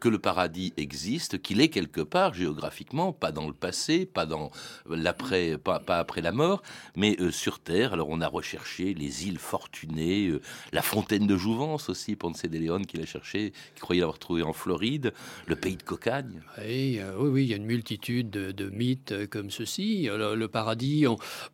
que 0.00 0.08
le 0.08 0.18
paradis 0.18 0.72
existe, 0.76 1.40
qu'il 1.42 1.60
est 1.60 1.68
quelque 1.68 2.00
part 2.00 2.34
géographiquement, 2.34 3.12
pas 3.12 3.32
dans 3.32 3.46
le 3.46 3.52
passé, 3.52 4.06
pas 4.06 4.26
dans 4.26 4.50
l'après, 4.88 5.58
pas, 5.58 5.82
après 5.88 6.20
la 6.20 6.32
mort, 6.32 6.62
mais 6.96 7.16
sur 7.30 7.58
Terre. 7.60 7.92
Alors 7.92 8.08
on 8.10 8.20
a 8.20 8.28
recherché 8.28 8.94
les 8.94 9.26
îles 9.26 9.38
fortunées, 9.38 10.32
la 10.72 10.82
fontaine 10.82 11.26
de 11.26 11.36
Jouvence 11.36 11.88
aussi, 11.88 12.16
Ponce 12.16 12.42
de 12.42 12.58
Leon 12.58 12.82
qu'il 12.82 13.00
a 13.00 13.06
cherché, 13.06 13.52
qui 13.74 13.80
croyait 13.80 14.00
l'avoir 14.00 14.18
trouvé 14.18 14.42
en 14.42 14.52
Floride, 14.52 15.12
le 15.46 15.56
pays 15.56 15.76
de 15.76 15.82
Cocagne. 15.82 16.42
Oui, 16.58 17.00
oui, 17.18 17.28
oui, 17.28 17.44
il 17.44 17.50
y 17.50 17.52
a 17.54 17.56
une 17.56 17.66
multitude 17.66 18.30
de 18.30 18.70
mythes 18.70 19.26
comme 19.28 19.50
ceci. 19.50 19.85
Euh, 19.86 20.34
le, 20.34 20.48
paradis. 20.48 21.04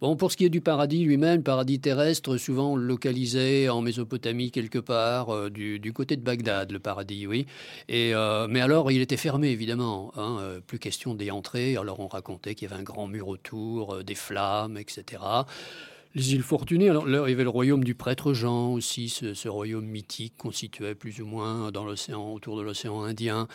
Bon, 0.01 0.17
pour 0.17 0.33
ce 0.33 0.37
qui 0.37 0.45
est 0.45 0.51
du 0.51 0.61
paradis 0.61 1.05
lui-même, 1.05 1.43
paradis 1.43 1.81
terrestre, 1.81 2.37
souvent 2.37 2.77
localisé 2.77 3.69
en 3.69 3.81
Mésopotamie 3.81 4.51
quelque 4.51 4.79
part, 4.79 5.35
euh, 5.35 5.51
du, 5.51 5.93
côté 5.93 6.17
de 6.17 6.23
Bagdad, 6.23 6.73
le 6.73 6.79
paradis, 6.79 7.27
oui. 7.27 7.47
Euh, 7.91 8.47
mais 8.49 8.61
alors, 8.61 8.91
il 8.91 9.01
était 9.01 9.17
fermé, 9.17 9.49
évidemment. 9.49 10.13
Hein, 10.17 10.61
plus 10.67 10.79
question 10.79 11.15
d'y 11.15 11.31
entrer. 11.31 11.77
Alors, 11.77 12.01
on 12.01 12.09
racontait 12.09 12.55
qu'il 12.55 12.69
y 12.69 12.73
avait 12.73 12.81
un 12.81 12.85
grand 12.85 13.07
mur 13.07 13.29
autour, 13.29 14.03
des 14.05 14.15
flammes, 14.15 14.77
etc. 14.77 15.23
Les 16.15 16.35
îles 16.35 16.43
Fortunées, 16.43 16.91
alors 16.91 17.09
il 17.09 17.31
y 17.31 17.33
avait 17.33 17.43
le 17.43 17.49
royaume 17.49 17.85
du 17.85 17.95
prêtre 17.95 18.35
Jean 18.35 18.75
aussi, 18.75 19.09
ce, 19.09 19.49
royaume 19.49 19.87
mythique 19.87 20.35
constitué 20.37 20.95
plus 20.95 21.23
ou 21.23 21.27
moins 21.27 21.73
dans 21.73 21.87
l'océan, 21.87 22.35
autour 22.35 22.59
de 22.59 22.63
l'océan 22.63 23.03
Indien, 23.03 23.49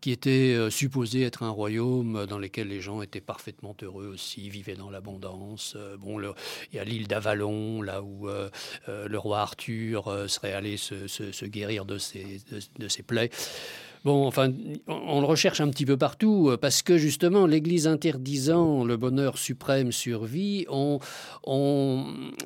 qui 0.00 0.10
était 0.10 0.54
euh, 0.56 0.70
supposé 0.70 1.22
être 1.22 1.44
un 1.44 1.50
royaume 1.50 2.26
dans 2.26 2.38
lequel 2.38 2.66
les 2.66 2.80
gens 2.80 3.00
étaient 3.00 3.20
parfaitement 3.20 3.76
heureux 3.80 4.06
aussi, 4.12 4.48
vivaient 4.50 4.74
dans 4.74 4.90
l'abondance. 4.90 5.74
Euh, 5.76 5.96
bon, 5.96 6.20
il 6.20 6.76
y 6.76 6.80
a 6.80 6.84
l'île 6.84 7.06
d'Avalon, 7.06 7.80
là 7.80 8.02
où 8.02 8.28
euh, 8.28 8.50
le 8.88 9.18
roi 9.18 9.38
Arthur 9.38 10.28
serait 10.28 10.52
allé 10.52 10.78
se, 10.78 11.44
guérir 11.44 11.84
de 11.84 11.98
ses, 11.98 12.40
de 12.76 12.88
ses 12.88 13.04
plaies. 13.04 13.30
Bon, 14.02 14.26
enfin, 14.26 14.50
on 14.86 15.20
le 15.20 15.26
recherche 15.26 15.60
un 15.60 15.68
petit 15.68 15.84
peu 15.84 15.98
partout 15.98 16.48
euh, 16.48 16.56
parce 16.56 16.80
que 16.80 16.96
justement, 16.96 17.46
l'Église 17.46 17.86
interdisant 17.86 18.82
le 18.82 18.96
bonheur 18.96 19.36
suprême 19.36 19.92
sur 19.92 20.24
vie, 20.24 20.64
il 20.70 21.00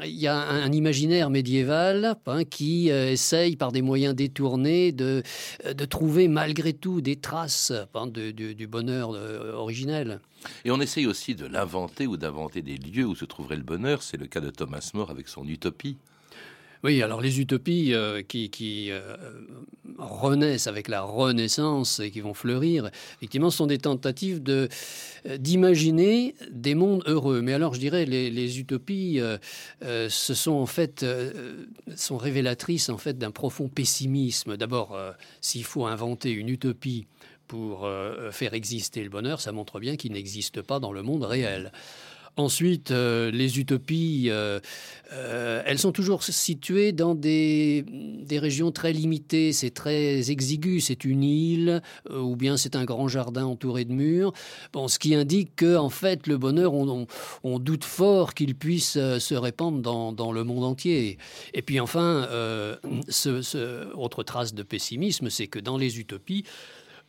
y 0.05 0.27
a 0.27 0.37
un, 0.37 0.73
imaginaire 0.73 1.31
médiéval 1.31 2.17
hein, 2.27 2.45
qui 2.45 2.91
euh, 2.91 3.13
essaye 3.13 3.55
par 3.55 3.71
des 3.71 3.83
moyens 3.83 4.17
détournés 4.17 4.91
de, 4.91 5.23
de 5.73 5.85
trouver 5.85 6.27
malgré 6.27 6.73
tout 6.73 7.01
des 7.01 7.17
traces 7.17 7.73
hein, 7.95 8.09
du 8.09 8.67
bonheur 8.67 9.13
euh, 9.15 9.53
originel. 9.53 10.19
Et 10.65 10.73
on 10.73 10.81
essaye 10.81 11.07
aussi 11.07 11.37
de 11.37 11.47
l'inventer 11.47 12.09
ou 12.09 12.17
d'inventer 12.17 12.63
des 12.63 12.77
lieux 12.77 13.07
où 13.07 13.15
se 13.15 13.25
trouverait 13.25 13.57
le 13.57 13.63
bonheur. 13.63 14.03
C'est 14.03 14.17
le 14.17 14.27
cas 14.27 14.41
de 14.41 14.51
Thomas 14.51 14.91
More 14.93 15.11
avec 15.11 15.29
son 15.29 15.47
utopie. 15.47 15.97
Oui, 16.85 17.03
alors 17.03 17.23
les 17.23 17.41
utopies 17.41 17.95
euh, 17.95 18.21
qui, 18.21 18.91
euh, 18.91 19.17
renaissent 19.97 20.67
avec 20.67 20.89
la 20.89 21.01
Renaissance 21.01 21.99
et 21.99 22.11
qui 22.11 22.21
vont 22.21 22.35
fleurir, 22.35 22.91
effectivement, 23.17 23.49
sont 23.49 23.67
des 23.67 23.79
tentatives 23.79 24.43
de 24.43 24.69
euh, 25.25 25.39
d'imaginer 25.39 26.35
des 26.51 26.75
mondes 26.75 27.03
heureux. 27.07 27.41
Mais 27.41 27.55
alors, 27.55 27.73
je 27.73 27.81
dirais, 27.81 28.05
les, 28.05 28.61
utopies, 28.61 29.19
ce 29.81 30.35
sont 30.35 30.53
en 30.53 30.67
fait 30.67 31.07
sont 31.97 32.19
révélatrices 32.19 32.91
en 32.91 32.99
fait 32.99 33.17
d'un 33.17 33.31
profond 33.31 33.69
pessimisme. 33.69 34.59
D'abord, 34.59 34.99
s'il 35.41 35.65
faut 35.65 35.87
inventer 35.87 36.33
une 36.33 36.51
utopie 36.51 37.07
pour 37.49 37.89
faire 38.31 38.53
exister 38.53 39.03
le 39.03 39.09
bonheur, 39.09 39.41
ça 39.41 39.53
montre 39.53 39.81
bien 39.81 39.97
qu'il 39.97 40.13
n'existe 40.13 40.61
pas 40.61 40.81
dans 40.81 40.93
le 40.93 41.03
monde 41.03 41.25
réel. 41.25 41.73
Ensuite, 42.37 42.91
euh, 42.91 43.31
les 43.31 43.61
utopies, 43.61 44.27
euh, 44.29 44.59
euh, 45.13 45.63
elles 45.67 45.79
sont 45.79 45.93
toujours 45.93 46.25
situées 46.25 46.91
dans 46.91 47.15
des, 47.15 47.85
régions 48.33 48.73
très 48.73 48.93
limitées. 48.93 49.53
C'est 49.53 49.71
très 49.71 50.33
exigu. 50.33 50.81
C'est 50.81 51.05
une 51.05 51.23
île 51.23 51.81
ou 52.11 52.35
bien 52.35 52.57
c'est 52.57 52.75
un 52.75 52.85
grand 52.85 53.07
jardin 53.07 53.45
entouré 53.45 53.85
de 53.85 53.93
murs. 53.93 54.33
Bon, 54.73 54.89
ce 54.89 54.99
qui 54.99 55.15
indique 55.15 55.55
que, 55.55 55.77
en 55.77 55.91
fait, 55.91 56.27
le 56.27 56.37
bonheur, 56.37 56.75
on, 56.75 57.59
doute 57.61 57.85
fort 57.85 58.35
qu'il 58.35 58.57
puisse 58.57 58.95
se 58.95 59.35
répandre 59.35 59.81
dans, 60.13 60.33
le 60.33 60.43
monde 60.43 60.65
entier. 60.65 61.19
Et 61.55 61.63
puis, 61.63 61.79
enfin, 61.79 62.29
autre 63.95 64.23
trace 64.25 64.55
de 64.55 64.63
pessimisme, 64.65 65.31
c'est 65.31 65.47
que 65.47 65.61
dans 65.61 65.79
les 65.79 66.01
utopies, 66.01 66.45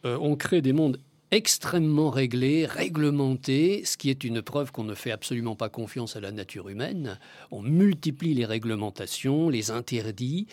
on 0.04 0.36
crée 0.36 0.62
des 0.62 0.74
mondes 0.74 1.00
extrêmement 1.32 2.12
réglé, 2.12 2.66
réglementé, 2.66 3.84
ce 3.86 3.98
qui 3.98 4.10
est 4.10 4.24
une 4.24 4.42
preuve 4.42 4.72
qu'on 4.72 4.84
ne 4.84 4.94
fait 4.94 5.12
absolument 5.12 5.56
pas 5.56 5.70
confiance 5.70 6.16
à 6.16 6.20
la 6.20 6.32
nature 6.32 6.70
humaine. 6.70 7.20
On 7.52 7.62
multiplie 7.62 8.34
les 8.34 8.46
réglementations, 8.46 9.50
les 9.50 9.72
interdits, 9.72 10.48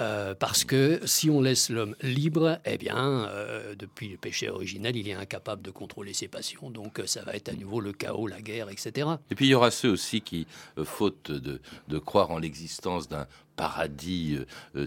euh, 0.00 0.34
parce 0.34 0.64
que 0.64 1.00
si 1.04 1.28
on 1.28 1.40
laisse 1.40 1.70
l'homme 1.70 1.96
libre, 2.02 2.60
eh 2.64 2.78
bien, 2.78 3.26
euh, 3.28 3.74
depuis 3.74 4.08
le 4.08 4.16
péché 4.16 4.48
originel, 4.48 4.96
il 4.96 5.08
est 5.08 5.14
incapable 5.14 5.62
de 5.62 5.70
contrôler 5.70 6.14
ses 6.14 6.28
passions. 6.28 6.70
Donc 6.70 7.00
euh, 7.00 7.06
ça 7.06 7.22
va 7.22 7.34
être 7.34 7.48
à 7.48 7.54
nouveau 7.54 7.80
le 7.80 7.92
chaos, 7.92 8.26
la 8.26 8.40
guerre, 8.40 8.68
etc. 8.68 9.08
Et 9.30 9.34
puis 9.34 9.46
il 9.46 9.50
y 9.50 9.54
aura 9.54 9.70
ceux 9.70 9.90
aussi 9.90 10.20
qui, 10.20 10.46
faute 10.84 11.30
de, 11.30 11.98
croire 11.98 12.30
en 12.30 12.38
l'existence 12.38 13.08
d'un 13.08 13.26
paradis 13.54 14.38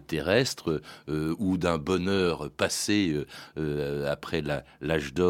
terrestre 0.07 0.81
ou 1.07 1.57
d'un 1.57 1.77
bonheur 1.77 2.49
passé 2.49 3.15
après 4.07 4.41
l'âge 4.81 5.13
d'or 5.13 5.24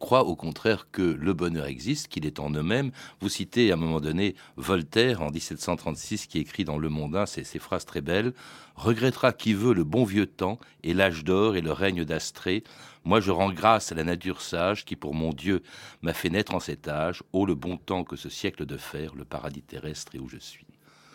croient 0.00 0.24
au 0.24 0.36
contraire 0.36 0.88
que 0.90 1.02
le 1.02 1.32
bonheur 1.32 1.66
existe, 1.66 2.08
qu'il 2.08 2.26
est 2.26 2.40
en 2.40 2.50
eux-mêmes. 2.50 2.90
Vous 3.20 3.28
citez 3.28 3.70
à 3.70 3.74
un 3.74 3.78
moment 3.78 4.00
donné 4.00 4.34
Voltaire 4.56 5.22
en 5.22 5.30
1736 5.30 6.26
qui 6.26 6.38
écrit 6.38 6.64
dans 6.64 6.78
Le 6.78 6.88
Mondain 6.88 7.26
ces, 7.26 7.44
ces 7.44 7.58
phrases 7.58 7.84
très 7.84 8.00
belles 8.00 8.32
Regrettera 8.76 9.32
qui 9.32 9.54
veut 9.54 9.74
le 9.74 9.84
bon 9.84 10.04
vieux 10.04 10.26
temps 10.26 10.58
et 10.82 10.94
l'âge 10.94 11.24
d'or 11.24 11.56
et 11.56 11.60
le 11.60 11.72
règne 11.72 12.04
d'Astrée. 12.04 12.64
Moi 13.04 13.20
je 13.20 13.30
rends 13.30 13.52
grâce 13.52 13.92
à 13.92 13.94
la 13.94 14.04
nature 14.04 14.40
sage 14.40 14.84
qui 14.84 14.96
pour 14.96 15.14
mon 15.14 15.30
Dieu 15.30 15.62
m'a 16.02 16.14
fait 16.14 16.30
naître 16.30 16.54
en 16.54 16.60
cet 16.60 16.88
âge. 16.88 17.22
Oh 17.32 17.44
le 17.46 17.54
bon 17.54 17.76
temps 17.76 18.04
que 18.04 18.16
ce 18.16 18.28
siècle 18.28 18.64
de 18.64 18.76
fer, 18.76 19.14
le 19.14 19.24
paradis 19.24 19.62
terrestre 19.62 20.14
et 20.14 20.18
où 20.18 20.28
je 20.28 20.38
suis. 20.38 20.71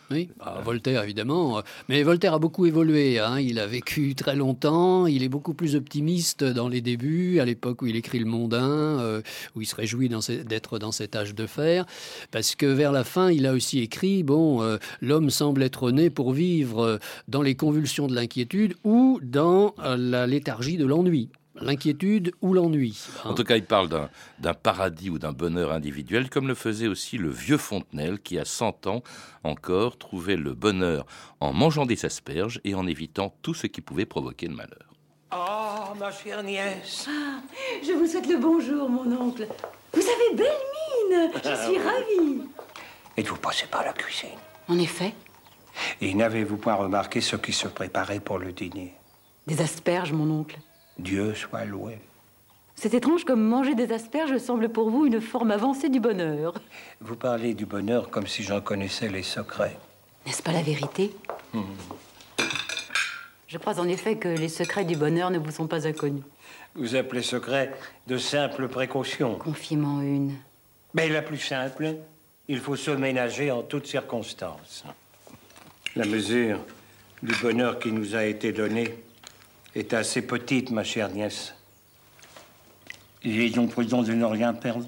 Oui, 0.09 0.29
bah, 0.39 0.61
Voltaire 0.63 1.03
évidemment. 1.03 1.61
Mais 1.89 2.01
Voltaire 2.03 2.33
a 2.33 2.39
beaucoup 2.39 2.65
évolué. 2.65 3.19
Hein. 3.19 3.39
Il 3.39 3.59
a 3.59 3.67
vécu 3.67 4.15
très 4.15 4.35
longtemps. 4.35 5.05
Il 5.05 5.23
est 5.23 5.29
beaucoup 5.29 5.53
plus 5.53 5.75
optimiste 5.75 6.43
dans 6.43 6.69
les 6.69 6.81
débuts, 6.81 7.39
à 7.39 7.45
l'époque 7.45 7.81
où 7.81 7.87
il 7.87 7.95
écrit 7.95 8.19
Le 8.19 8.25
Mondain, 8.25 8.99
euh, 8.99 9.21
où 9.55 9.61
il 9.61 9.65
se 9.65 9.75
réjouit 9.75 10.09
d'être 10.45 10.79
dans 10.79 10.91
cet 10.91 11.15
âge 11.15 11.35
de 11.35 11.45
fer. 11.45 11.85
Parce 12.31 12.55
que 12.55 12.65
vers 12.65 12.91
la 12.91 13.03
fin, 13.03 13.31
il 13.31 13.45
a 13.45 13.53
aussi 13.53 13.79
écrit 13.79 14.23
Bon, 14.23 14.61
euh, 14.61 14.77
l'homme 15.01 15.29
semble 15.29 15.61
être 15.61 15.91
né 15.91 16.09
pour 16.09 16.31
vivre 16.31 16.83
euh, 16.83 16.97
dans 17.27 17.41
les 17.41 17.55
convulsions 17.55 18.07
de 18.07 18.15
l'inquiétude 18.15 18.75
ou 18.83 19.19
dans 19.21 19.75
la 19.77 20.27
léthargie 20.27 20.77
de 20.77 20.85
l'ennui 20.85 21.29
l'inquiétude 21.61 22.33
ou 22.41 22.53
l'ennui. 22.53 23.07
En 23.25 23.33
tout 23.33 23.43
cas, 23.43 23.55
il 23.55 23.65
parle 23.65 24.09
d'un 24.39 24.53
paradis 24.53 25.09
ou 25.09 25.19
d'un 25.19 25.31
bonheur 25.31 25.71
individuel, 25.71 26.29
comme 26.29 26.47
le 26.47 26.55
faisait 26.55 26.87
aussi 26.87 27.17
le 27.17 27.29
vieux 27.29 27.57
Fontenelle, 27.57 28.19
qui 28.19 28.37
a 28.39 28.45
100 28.45 28.87
ans 28.87 29.03
encore 29.43 29.97
trouvait 29.97 30.37
le 30.37 30.53
bonheur 30.53 31.05
en 31.39 31.53
mangeant 31.53 31.85
des 31.85 32.05
asperges 32.05 32.59
et 32.63 32.75
en 32.75 32.87
évitant 32.87 33.33
tout 33.41 33.53
ce 33.53 33.67
qui 33.67 33.81
pouvait 33.81 34.05
provoquer 34.05 34.47
le 34.47 34.55
malheur. 34.55 34.93
Oh, 35.33 35.93
ma 35.99 36.11
chère 36.11 36.41
nièce. 36.43 37.07
Ah, 37.09 37.41
je 37.85 37.91
vous 37.91 38.07
souhaite 38.07 38.27
le 38.27 38.37
bonjour, 38.37 38.89
mon 38.89 39.11
oncle. 39.11 39.47
Vous 39.93 40.01
avez 40.01 40.35
belle 40.35 40.47
mine. 41.09 41.31
Je 41.35 41.55
suis 41.65 41.77
ravie. 41.77 42.41
Êtes-vous 43.17 43.37
passé 43.37 43.65
par 43.69 43.83
la 43.83 43.93
cuisine 43.93 44.37
En 44.67 44.79
effet. 44.79 45.13
Et 46.01 46.13
n'avez-vous 46.13 46.57
pas 46.57 46.75
remarqué 46.75 47.21
ce 47.21 47.35
qui 47.35 47.51
se 47.51 47.67
préparait 47.67 48.19
pour 48.19 48.37
le 48.39 48.51
dîner? 48.53 48.93
Des 49.47 49.61
asperges, 49.61 50.13
mon 50.13 50.29
oncle. 50.31 50.57
Dieu 50.99 51.33
soit 51.33 51.65
loué. 51.65 51.99
C'est 52.75 52.93
étrange 52.93 53.23
comme 53.23 53.41
manger 53.41 53.73
des 53.73 53.91
asperges 53.91 54.37
semble 54.37 54.69
pour 54.69 54.91
vous 54.91 55.05
une 55.05 55.19
forme 55.19 55.51
avancée 55.51 55.89
du 55.89 55.99
bonheur. 55.99 56.53
Vous 57.01 57.15
parlez 57.15 57.55
du 57.55 57.65
bonheur 57.65 58.09
comme 58.09 58.27
si 58.27 58.43
j'en 58.43 58.61
connaissais 58.61 59.09
les 59.09 59.23
secrets. 59.23 59.77
N'est-ce 60.25 60.43
pas 60.43 60.51
la 60.51 60.61
vérité? 60.61 61.11
Hmm. 61.53 61.63
Je 63.47 63.57
crois 63.57 63.79
en 63.79 63.87
effet 63.87 64.17
que 64.17 64.27
les 64.27 64.49
secrets 64.49 64.85
du 64.85 64.95
bonheur 64.95 65.31
ne 65.31 65.39
vous 65.39 65.51
sont 65.51 65.67
pas 65.67 65.87
inconnus. 65.87 66.23
Vous 66.75 66.95
appelez 66.95 67.23
secret 67.23 67.73
de 68.05 68.17
simples 68.17 68.67
précautions. 68.67 69.35
Confiez-moi 69.35 70.03
une. 70.03 70.35
Mais 70.93 71.09
la 71.09 71.21
plus 71.21 71.39
simple, 71.39 71.95
il 72.47 72.59
faut 72.59 72.75
se 72.75 72.91
ménager 72.91 73.49
en 73.49 73.63
toutes 73.63 73.87
circonstances. 73.87 74.83
La 75.95 76.05
mesure 76.05 76.59
du 77.23 77.33
bonheur 77.41 77.79
qui 77.79 77.91
nous 77.91 78.15
a 78.15 78.25
été 78.25 78.51
donné 78.51 78.93
est 79.77 79.93
assez 79.93 80.23
petite, 80.23 80.71
ma 80.71 80.83
chère 80.83 81.09
nièce. 81.09 81.53
J'ai 83.23 83.49
donc 83.51 83.71
prudent 83.71 84.01
de 84.01 84.13
ne 84.13 84.25
rien 84.25 84.53
perdre. 84.53 84.87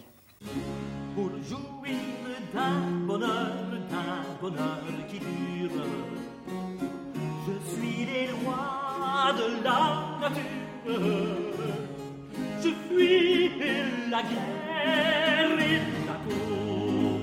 Pour 1.13 1.29
jouir 1.47 1.95
d'un 2.53 2.81
bonheur, 3.05 3.53
d'un 3.91 4.23
bonheur 4.41 4.81
qui 5.07 5.19
dure, 5.19 5.83
je 7.45 7.53
suis 7.69 8.05
les 8.05 8.27
lois 8.27 9.33
de 9.37 9.63
la 9.63 9.81
nature. 10.21 11.01
Je 12.63 12.69
fuis 12.87 13.51
la 14.09 14.21
guerre 14.23 15.59
et 15.59 15.79
la 16.07 16.17
cour 16.25 17.19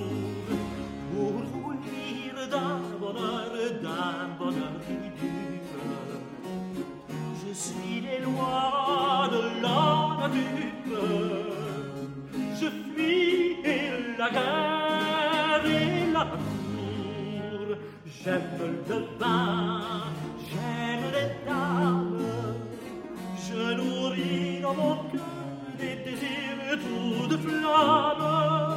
pour 1.13 1.35
jouir 1.53 2.49
d'un 2.49 2.79
bonheur, 3.01 3.51
d'un 3.83 4.29
bonheur 4.39 4.75
qui 4.87 4.95
dure 5.21 5.26
suis 7.57 8.01
les 8.07 8.21
lois 8.27 9.29
de 9.35 9.43
la 9.65 9.83
nature. 10.21 11.17
Je 12.61 12.69
fuis 12.87 13.57
la 14.19 14.29
guerre 14.31 15.67
et 15.67 16.13
la 16.13 16.19
l'amour. 16.19 17.77
J'aime 18.05 18.59
le 18.89 18.99
vin, 19.19 19.81
j'aime 20.49 21.07
les 21.17 21.31
dames. 21.49 22.19
Je 23.47 23.63
nourris 23.79 24.61
dans 24.61 24.75
mon 24.75 24.97
cœur 25.11 25.37
des 25.79 25.97
désirs 26.05 26.77
tout 26.85 27.27
de 27.27 27.37
flamme. 27.37 28.77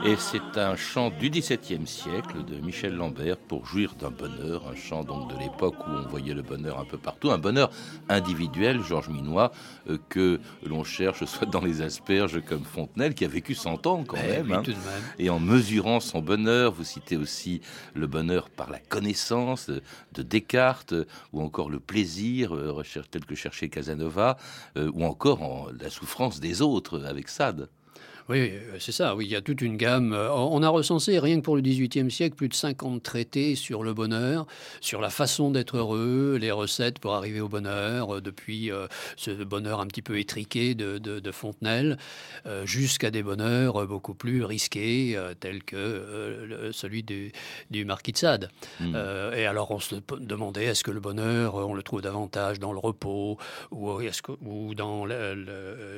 Et 0.04 0.16
c'est 0.16 0.58
un 0.58 0.74
chant 0.74 1.10
du 1.10 1.30
XVIIe 1.30 1.86
siècle 1.86 2.44
de 2.44 2.56
Michel 2.56 2.94
Lambert 2.96 3.36
pour 3.36 3.64
jouir 3.66 3.94
d'un 3.94 4.10
bonheur, 4.10 4.64
un 4.68 4.74
chant 4.74 5.04
donc 5.04 5.30
de 5.32 5.38
l'époque 5.38 5.76
où 5.86 5.90
on 5.92 6.08
voyait 6.08 6.34
le 6.34 6.42
bonheur 6.42 6.80
un 6.80 6.84
peu 6.84 6.98
partout, 6.98 7.30
un 7.30 7.38
bonheur 7.38 7.70
individuel, 8.08 8.82
Georges 8.82 9.08
Minois, 9.10 9.52
euh, 9.88 9.98
que 10.08 10.40
l'on 10.66 10.82
cherche 10.82 11.24
soit 11.24 11.46
dans 11.46 11.60
les 11.60 11.82
asperges 11.82 12.42
comme 12.44 12.64
Fontenelle, 12.64 13.14
qui 13.14 13.24
a 13.24 13.28
vécu 13.28 13.54
100 13.54 13.86
ans 13.86 14.02
quand 14.04 14.16
Eh 14.24 14.28
même, 14.28 14.46
oui, 14.46 14.54
hein. 14.54 14.62
même. 14.66 14.74
Et 15.20 15.30
en 15.30 15.38
mesurant 15.38 16.00
son 16.00 16.20
bonheur, 16.20 16.72
vous 16.72 16.84
citez 16.84 17.16
aussi 17.16 17.60
le 17.94 18.08
bonheur 18.08 18.50
par 18.50 18.70
la 18.70 18.80
connaissance 18.80 19.68
de, 19.68 19.82
de 20.14 20.22
Descartes, 20.22 20.94
euh, 20.94 21.04
ou 21.32 21.42
encore 21.42 21.70
le 21.70 21.78
plaisir, 21.78 22.54
euh, 22.56 22.72
recherche, 22.72 23.06
tel 23.10 23.24
que 23.24 23.36
cherchait 23.36 23.68
Casanova, 23.68 24.36
euh, 24.76 24.90
ou 24.94 25.04
encore 25.04 25.42
en- 25.42 25.66
la 25.80 25.90
souffrance 25.90 26.40
des 26.40 26.60
autres 26.60 27.04
avec 27.04 27.28
Sade. 27.28 27.68
Oui, 28.28 28.50
euh, 28.52 28.76
c'est 28.78 28.92
ça. 28.92 29.16
Oui, 29.16 29.26
il 29.26 29.30
y 29.32 29.36
a 29.36 29.40
toute 29.40 29.60
une 29.62 29.76
gamme. 29.76 30.12
Euh, 30.12 30.30
On 30.32 30.62
a 30.62 30.68
recensé, 30.68 31.18
rien 31.18 31.36
que 31.36 31.42
pour 31.42 31.56
le 31.56 31.62
XVIIIe 31.62 32.10
siècle, 32.10 32.36
plus 32.36 32.48
de 32.48 32.54
50 32.54 33.02
traités 33.02 33.56
sur 33.56 33.82
le 33.82 33.94
bonheur, 33.94 34.46
sur 34.80 35.00
la 35.00 35.10
façon 35.10 35.50
d'être 35.50 35.76
heureux, 35.76 36.38
les 36.40 36.52
recettes 36.52 36.98
pour 37.00 37.14
arriver 37.14 37.40
au 37.40 37.48
bonheur, 37.48 38.16
euh, 38.16 38.20
depuis 38.20 38.70
euh, 38.70 38.86
ce 39.16 39.30
bonheur 39.42 39.80
un 39.80 39.86
petit 39.86 40.02
peu 40.02 40.18
étriqué 40.18 40.74
de, 40.74 40.98
de- 40.98 41.18
de 41.20 41.30
Fontenelle, 41.32 41.98
euh, 42.46 42.64
jusqu'à 42.64 43.10
des 43.10 43.22
bonheurs 43.24 43.86
beaucoup 43.86 44.14
plus 44.14 44.44
risqués, 44.44 45.16
euh, 45.16 45.34
tels 45.34 45.64
que 45.64 46.70
celui 46.72 47.02
du, 47.02 47.32
du 47.70 47.84
marquis 47.84 48.12
de 48.12 48.18
Sade. 48.18 48.50
Euh, 48.80 49.34
et 49.34 49.46
alors, 49.46 49.70
on 49.72 49.80
se 49.80 49.96
demandait 50.20 50.64
est-ce 50.66 50.84
que 50.84 50.90
le 50.92 51.00
bonheur, 51.00 51.56
on 51.56 51.74
le 51.74 51.82
trouve 51.82 52.02
davantage 52.02 52.58
dans 52.60 52.72
le 52.72 52.78
repos 52.78 53.36
ou, 53.72 54.00
est-ce 54.00 54.22
que, 54.22 54.32
ou 54.42 54.74
dans 54.74 55.06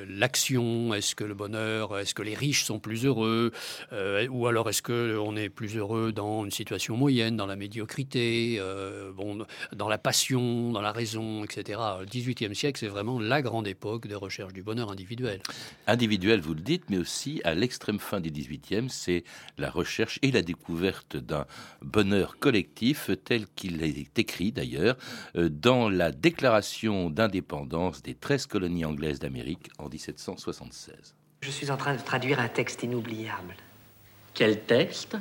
l'action 0.07 0.93
Est-ce 0.93 1.13
que 1.15 1.23
le 1.23 1.33
bonheur, 1.35 1.97
est-ce 1.99 2.14
que 2.15 2.23
les 2.23 2.33
riches 2.33 2.63
sont 2.63 2.79
plus 2.79 3.05
heureux 3.05 3.51
Euh, 3.91 4.27
Ou 4.29 4.47
alors 4.47 4.69
est-ce 4.69 4.81
qu'on 4.81 5.35
est 5.35 5.49
plus 5.49 5.75
heureux 5.75 6.11
dans 6.11 6.45
une 6.45 6.51
situation 6.51 6.97
moyenne, 6.97 7.35
dans 7.35 7.45
la 7.45 7.55
médiocrité, 7.55 8.57
euh, 8.59 9.11
bon, 9.11 9.45
dans 9.73 9.89
la 9.89 9.97
passion, 9.97 10.71
dans 10.71 10.81
la 10.81 10.91
raison, 10.91 11.43
etc. 11.43 11.79
Le 11.99 12.05
XVIIIe 12.05 12.55
siècle, 12.55 12.79
c'est 12.79 12.87
vraiment 12.87 13.19
la 13.19 13.41
grande 13.41 13.67
époque 13.67 14.07
de 14.07 14.15
recherche 14.15 14.53
du 14.53 14.63
bonheur 14.63 14.89
individuel. 14.91 15.41
individuel, 15.87 16.39
vous 16.39 16.53
le 16.53 16.61
dites, 16.61 16.89
mais 16.89 16.97
aussi 16.97 17.41
à 17.43 17.53
l'extrême 17.53 17.99
fin 17.99 18.19
du 18.19 18.31
XVIIIe, 18.31 18.89
c'est 18.89 19.23
la 19.57 19.69
recherche 19.69 20.19
et 20.21 20.31
la 20.31 20.41
découverte 20.41 21.17
d'un 21.17 21.45
bonheur 21.81 22.39
collectif 22.39 23.09
tel 23.23 23.47
qu'il 23.55 23.83
est 23.83 24.17
écrit 24.19 24.51
d'ailleurs 24.51 24.97
euh, 25.35 25.49
dans 25.49 25.89
la 25.89 26.11
Déclaration 26.11 27.09
d'indépendance 27.09 28.01
des 28.01 28.15
13 28.15 28.47
colonies 28.47 28.85
anglaises 28.85 29.19
d'Amérique 29.19 29.69
en 29.77 29.89
1776. 29.89 31.14
Je 31.45 31.51
suis 31.51 31.69
en 31.69 31.77
train 31.77 31.93
de 31.93 32.01
traduire 32.01 32.39
un 32.39 32.47
texte 32.47 32.81
inoubliable. 32.81 33.53
Quel 34.33 34.61
texte? 34.61 35.15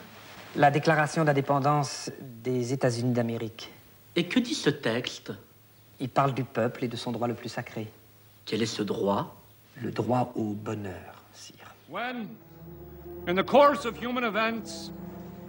La 0.56 0.70
déclaration 0.70 1.22
d'indépendance 1.22 2.10
des 2.42 2.72
États-Unis 2.72 3.12
d'Amérique. 3.12 3.70
Et 4.16 4.24
que 4.24 4.40
dit 4.40 4.54
ce 4.54 4.70
texte? 4.70 5.32
Il 6.00 6.08
parle 6.08 6.32
du 6.32 6.44
peuple 6.44 6.84
et 6.84 6.88
de 6.88 6.96
son 6.96 7.12
droit 7.12 7.28
le 7.28 7.34
plus 7.34 7.50
sacré. 7.50 7.88
Quel 8.46 8.62
est 8.62 8.74
ce 8.74 8.82
droit? 8.82 9.36
Le 9.82 9.90
droit 9.90 10.32
au 10.34 10.54
bonheur, 10.54 11.22
sire. 11.34 11.74
When, 11.90 12.28
in 13.28 13.34
the 13.34 13.44
course 13.44 13.84
of 13.84 14.02
human 14.02 14.24
events, 14.24 14.92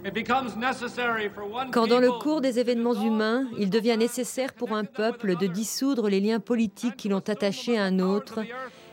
it 0.04 0.12
becomes 0.12 0.56
necessary 0.58 1.30
for 1.30 1.50
one 1.50 1.70
Quand 1.70 1.86
dans 1.86 2.00
le 2.00 2.12
cours 2.12 2.42
des 2.42 2.58
événements 2.58 3.00
humains, 3.02 3.46
il 3.56 3.70
devient 3.70 3.96
nécessaire 3.98 4.52
pour 4.52 4.72
un 4.72 4.84
peuple 4.84 5.36
de 5.36 5.46
dissoudre 5.46 6.10
les 6.10 6.20
liens 6.20 6.40
politiques 6.40 6.98
qui 6.98 7.08
l'ont 7.08 7.20
attaché 7.20 7.78
à 7.78 7.84
un 7.84 7.98
autre, 7.98 8.40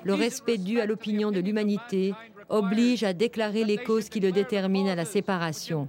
le 0.04 0.14
respect 0.14 0.58
dû 0.58 0.80
à 0.80 0.86
l'opinion 0.86 1.32
de 1.32 1.40
l'humanité 1.40 2.14
oblige 2.50 3.04
à 3.04 3.14
déclarer 3.14 3.64
les 3.64 3.78
causes 3.78 4.10
qui 4.10 4.20
le 4.20 4.32
déterminent 4.32 4.92
à 4.92 4.96
la 4.96 5.06
séparation. 5.06 5.88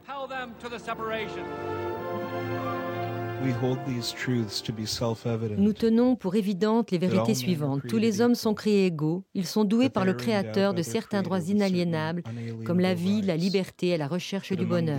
Nous 5.59 5.73
tenons 5.75 6.17
pour 6.17 6.35
évidentes 6.35 6.91
les 6.91 6.99
vérités 6.99 7.35
suivantes. 7.35 7.83
Tous 7.87 7.99
les 7.99 8.21
hommes 8.21 8.35
sont 8.35 8.55
créés 8.55 8.87
égaux. 8.87 9.25
Ils 9.35 9.47
sont 9.47 9.65
doués 9.65 9.91
par 9.91 10.05
le 10.05 10.15
Créateur 10.15 10.73
de 10.73 10.83
certains 10.83 11.23
droits 11.23 11.41
inaliénables, 11.41 12.23
comme 12.65 12.81
la 12.81 12.95
vie, 12.95 13.21
la 13.21 13.37
liberté 13.37 13.89
et 13.89 13.99
la 13.99 14.09
recherche 14.09 14.53
du 14.53 14.65
bonheur. 14.65 14.99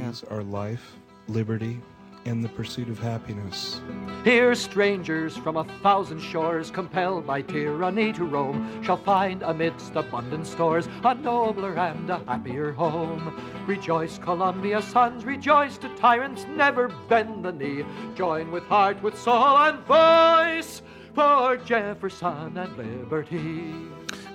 And 2.25 2.43
the 2.43 2.49
pursuit 2.49 2.89
of 2.89 2.99
happiness. 2.99 3.81
Here 4.23 4.55
strangers 4.55 5.37
from 5.37 5.57
a 5.57 5.63
thousand 5.81 6.19
shores, 6.19 6.71
compelled 6.71 7.27
by 7.27 7.41
tyranny 7.43 8.11
to 8.13 8.25
roam, 8.25 8.83
shall 8.83 8.97
find 8.97 9.43
amidst 9.43 9.95
abundant 9.95 10.47
stores 10.47 10.87
a 11.03 11.13
nobler 11.13 11.75
and 11.77 12.09
a 12.09 12.17
happier 12.25 12.71
home. 12.71 13.39
Rejoice, 13.67 14.17
Columbia's 14.17 14.85
sons, 14.85 15.25
rejoice 15.25 15.77
to 15.77 15.89
tyrants, 15.95 16.45
never 16.55 16.87
bend 17.07 17.45
the 17.45 17.51
knee. 17.51 17.85
Join 18.15 18.51
with 18.51 18.63
heart, 18.63 19.01
with 19.03 19.17
soul, 19.17 19.57
and 19.57 19.79
voice 19.85 20.81
for 21.13 21.57
Jefferson 21.57 22.57
and 22.57 22.77
liberty. 22.77 23.73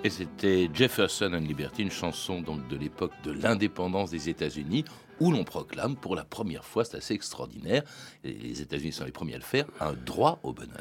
Et 0.03 0.09
c'était 0.09 0.71
Jefferson 0.73 1.35
and 1.35 1.47
Liberty, 1.47 1.83
une 1.83 1.91
chanson 1.91 2.41
donc 2.41 2.67
de 2.69 2.77
l'époque 2.77 3.13
de 3.23 3.33
l'indépendance 3.33 4.11
des 4.11 4.31
États-Unis, 4.31 4.85
où 5.21 5.31
l'on 5.31 5.45
proclame 5.45 5.97
pour 5.97 6.17
la 6.17 6.25
première 6.25 6.65
fois, 6.65 6.85
c'est 6.85 6.97
assez 6.97 7.15
extraordinaire, 7.15 7.83
et 8.25 8.33
les 8.33 8.61
États-Unis 8.63 8.93
sont 8.93 9.05
les 9.05 9.13
premiers 9.13 9.35
à 9.35 9.39
le 9.39 9.43
faire, 9.45 9.67
un 9.81 9.93
droit 9.93 10.41
au 10.43 10.53
bonheur. 10.53 10.81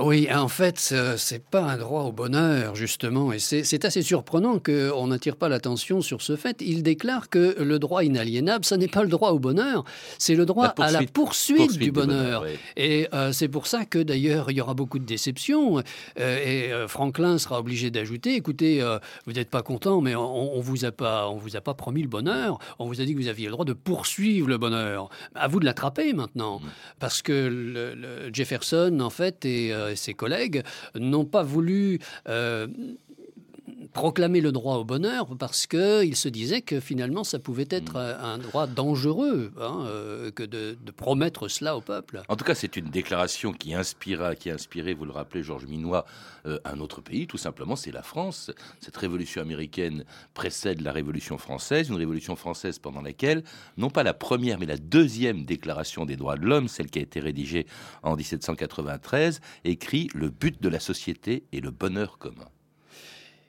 Oui, 0.00 0.28
en 0.32 0.46
fait, 0.46 0.78
ce- 0.78 1.16
c'est 1.16 1.42
pas 1.44 1.62
un 1.62 1.76
droit 1.76 2.02
au 2.04 2.12
bonheur, 2.12 2.76
justement, 2.76 3.32
et 3.32 3.40
c'est 3.40 3.84
assez 3.84 4.02
surprenant 4.02 4.60
qu'on 4.60 5.08
n'attire 5.08 5.34
pas 5.34 5.48
l'attention 5.48 6.00
sur 6.02 6.22
ce 6.22 6.36
fait. 6.36 6.58
Il 6.60 6.84
déclare 6.84 7.28
que 7.28 7.56
le 7.60 7.78
droit 7.80 8.04
inaliénable, 8.04 8.64
ce 8.64 8.76
n'est 8.76 8.86
pas 8.86 9.02
le 9.02 9.08
droit 9.08 9.30
au 9.30 9.40
bonheur, 9.40 9.84
c'est 10.18 10.36
le 10.36 10.46
droit 10.46 10.72
La 10.78 10.84
à 10.84 10.90
la 10.92 11.02
poursuite- 11.02 11.72
du 11.72 11.78
du 11.78 11.90
bonheur. 11.90 12.42
oui. 12.44 12.50
Et 12.76 13.08
euh, 13.12 13.32
c'est 13.32 13.48
pour 13.48 13.66
ça 13.66 13.84
que, 13.86 13.98
d'ailleurs, 13.98 14.52
il 14.52 14.56
y 14.58 14.60
aura 14.60 14.74
beaucoup 14.74 15.00
de 15.00 15.04
déceptions. 15.04 15.78
euh, 15.78 15.82
et 16.44 16.72
euh, 16.72 16.86
Franklin 16.86 17.38
sera 17.38 17.58
obligé 17.58 17.90
d'ajouter, 17.90 18.36
écoutez, 18.36 18.80
vous 19.26 19.32
n'êtes 19.32 19.50
pas 19.50 19.62
content, 19.62 20.00
mais 20.00 20.14
on, 20.14 20.56
on 20.56 20.60
vous 20.60 20.84
a 20.84 20.92
pas, 20.92 21.28
on 21.28 21.36
vous 21.38 21.56
a 21.56 21.60
pas 21.60 21.74
promis 21.74 22.02
le 22.02 22.08
bonheur. 22.08 22.58
On 22.78 22.86
vous 22.86 23.00
a 23.00 23.04
dit 23.04 23.14
que 23.14 23.20
vous 23.20 23.28
aviez 23.28 23.46
le 23.46 23.52
droit 23.52 23.64
de 23.64 23.72
poursuivre 23.84 24.48
le 24.48 24.58
bonheur. 24.58 25.08
À 25.34 25.48
vous 25.48 25.60
de 25.60 25.64
l'attraper 25.64 26.12
maintenant, 26.12 26.60
parce 26.98 27.22
que 27.22 27.32
le- 27.32 27.94
le 27.94 28.30
Jefferson, 28.32 28.98
en 29.00 29.10
fait, 29.10 29.44
et 29.44 29.72
euh, 29.72 29.94
ses 29.96 30.14
collègues 30.14 30.62
n'ont 30.94 31.24
pas 31.24 31.42
voulu. 31.42 31.98
euh, 32.28 32.66
proclamer 33.98 34.40
le 34.40 34.52
droit 34.52 34.76
au 34.76 34.84
bonheur 34.84 35.26
parce 35.40 35.66
qu'il 35.66 36.14
se 36.14 36.28
disait 36.28 36.62
que 36.62 36.78
finalement 36.78 37.24
ça 37.24 37.40
pouvait 37.40 37.66
être 37.68 37.96
euh, 37.96 38.16
un 38.22 38.38
droit 38.38 38.68
dangereux 38.68 39.50
hein, 39.60 39.86
euh, 39.88 40.30
que 40.30 40.44
de, 40.44 40.78
de 40.80 40.90
promettre 40.92 41.48
cela 41.48 41.76
au 41.76 41.80
peuple. 41.80 42.22
En 42.28 42.36
tout 42.36 42.44
cas, 42.44 42.54
c'est 42.54 42.76
une 42.76 42.90
déclaration 42.90 43.52
qui 43.52 43.74
inspira, 43.74 44.36
qui 44.36 44.52
a 44.52 44.54
inspiré, 44.54 44.94
vous 44.94 45.04
le 45.04 45.10
rappelez, 45.10 45.42
Georges 45.42 45.66
Minois, 45.66 46.04
euh, 46.46 46.60
un 46.64 46.78
autre 46.78 47.00
pays, 47.00 47.26
tout 47.26 47.38
simplement, 47.38 47.74
c'est 47.74 47.90
la 47.90 48.04
France. 48.04 48.52
Cette 48.78 48.96
révolution 48.96 49.42
américaine 49.42 50.04
précède 50.32 50.80
la 50.80 50.92
révolution 50.92 51.36
française, 51.36 51.88
une 51.88 51.96
révolution 51.96 52.36
française 52.36 52.78
pendant 52.78 53.02
laquelle, 53.02 53.42
non 53.78 53.90
pas 53.90 54.04
la 54.04 54.14
première, 54.14 54.60
mais 54.60 54.66
la 54.66 54.76
deuxième 54.76 55.44
déclaration 55.44 56.06
des 56.06 56.14
droits 56.14 56.36
de 56.36 56.46
l'homme, 56.46 56.68
celle 56.68 56.88
qui 56.88 57.00
a 57.00 57.02
été 57.02 57.18
rédigée 57.18 57.66
en 58.04 58.14
1793, 58.14 59.40
écrit 59.64 60.08
Le 60.14 60.30
but 60.30 60.62
de 60.62 60.68
la 60.68 60.78
société 60.78 61.42
et 61.50 61.60
le 61.60 61.72
bonheur 61.72 62.18
commun. 62.18 62.46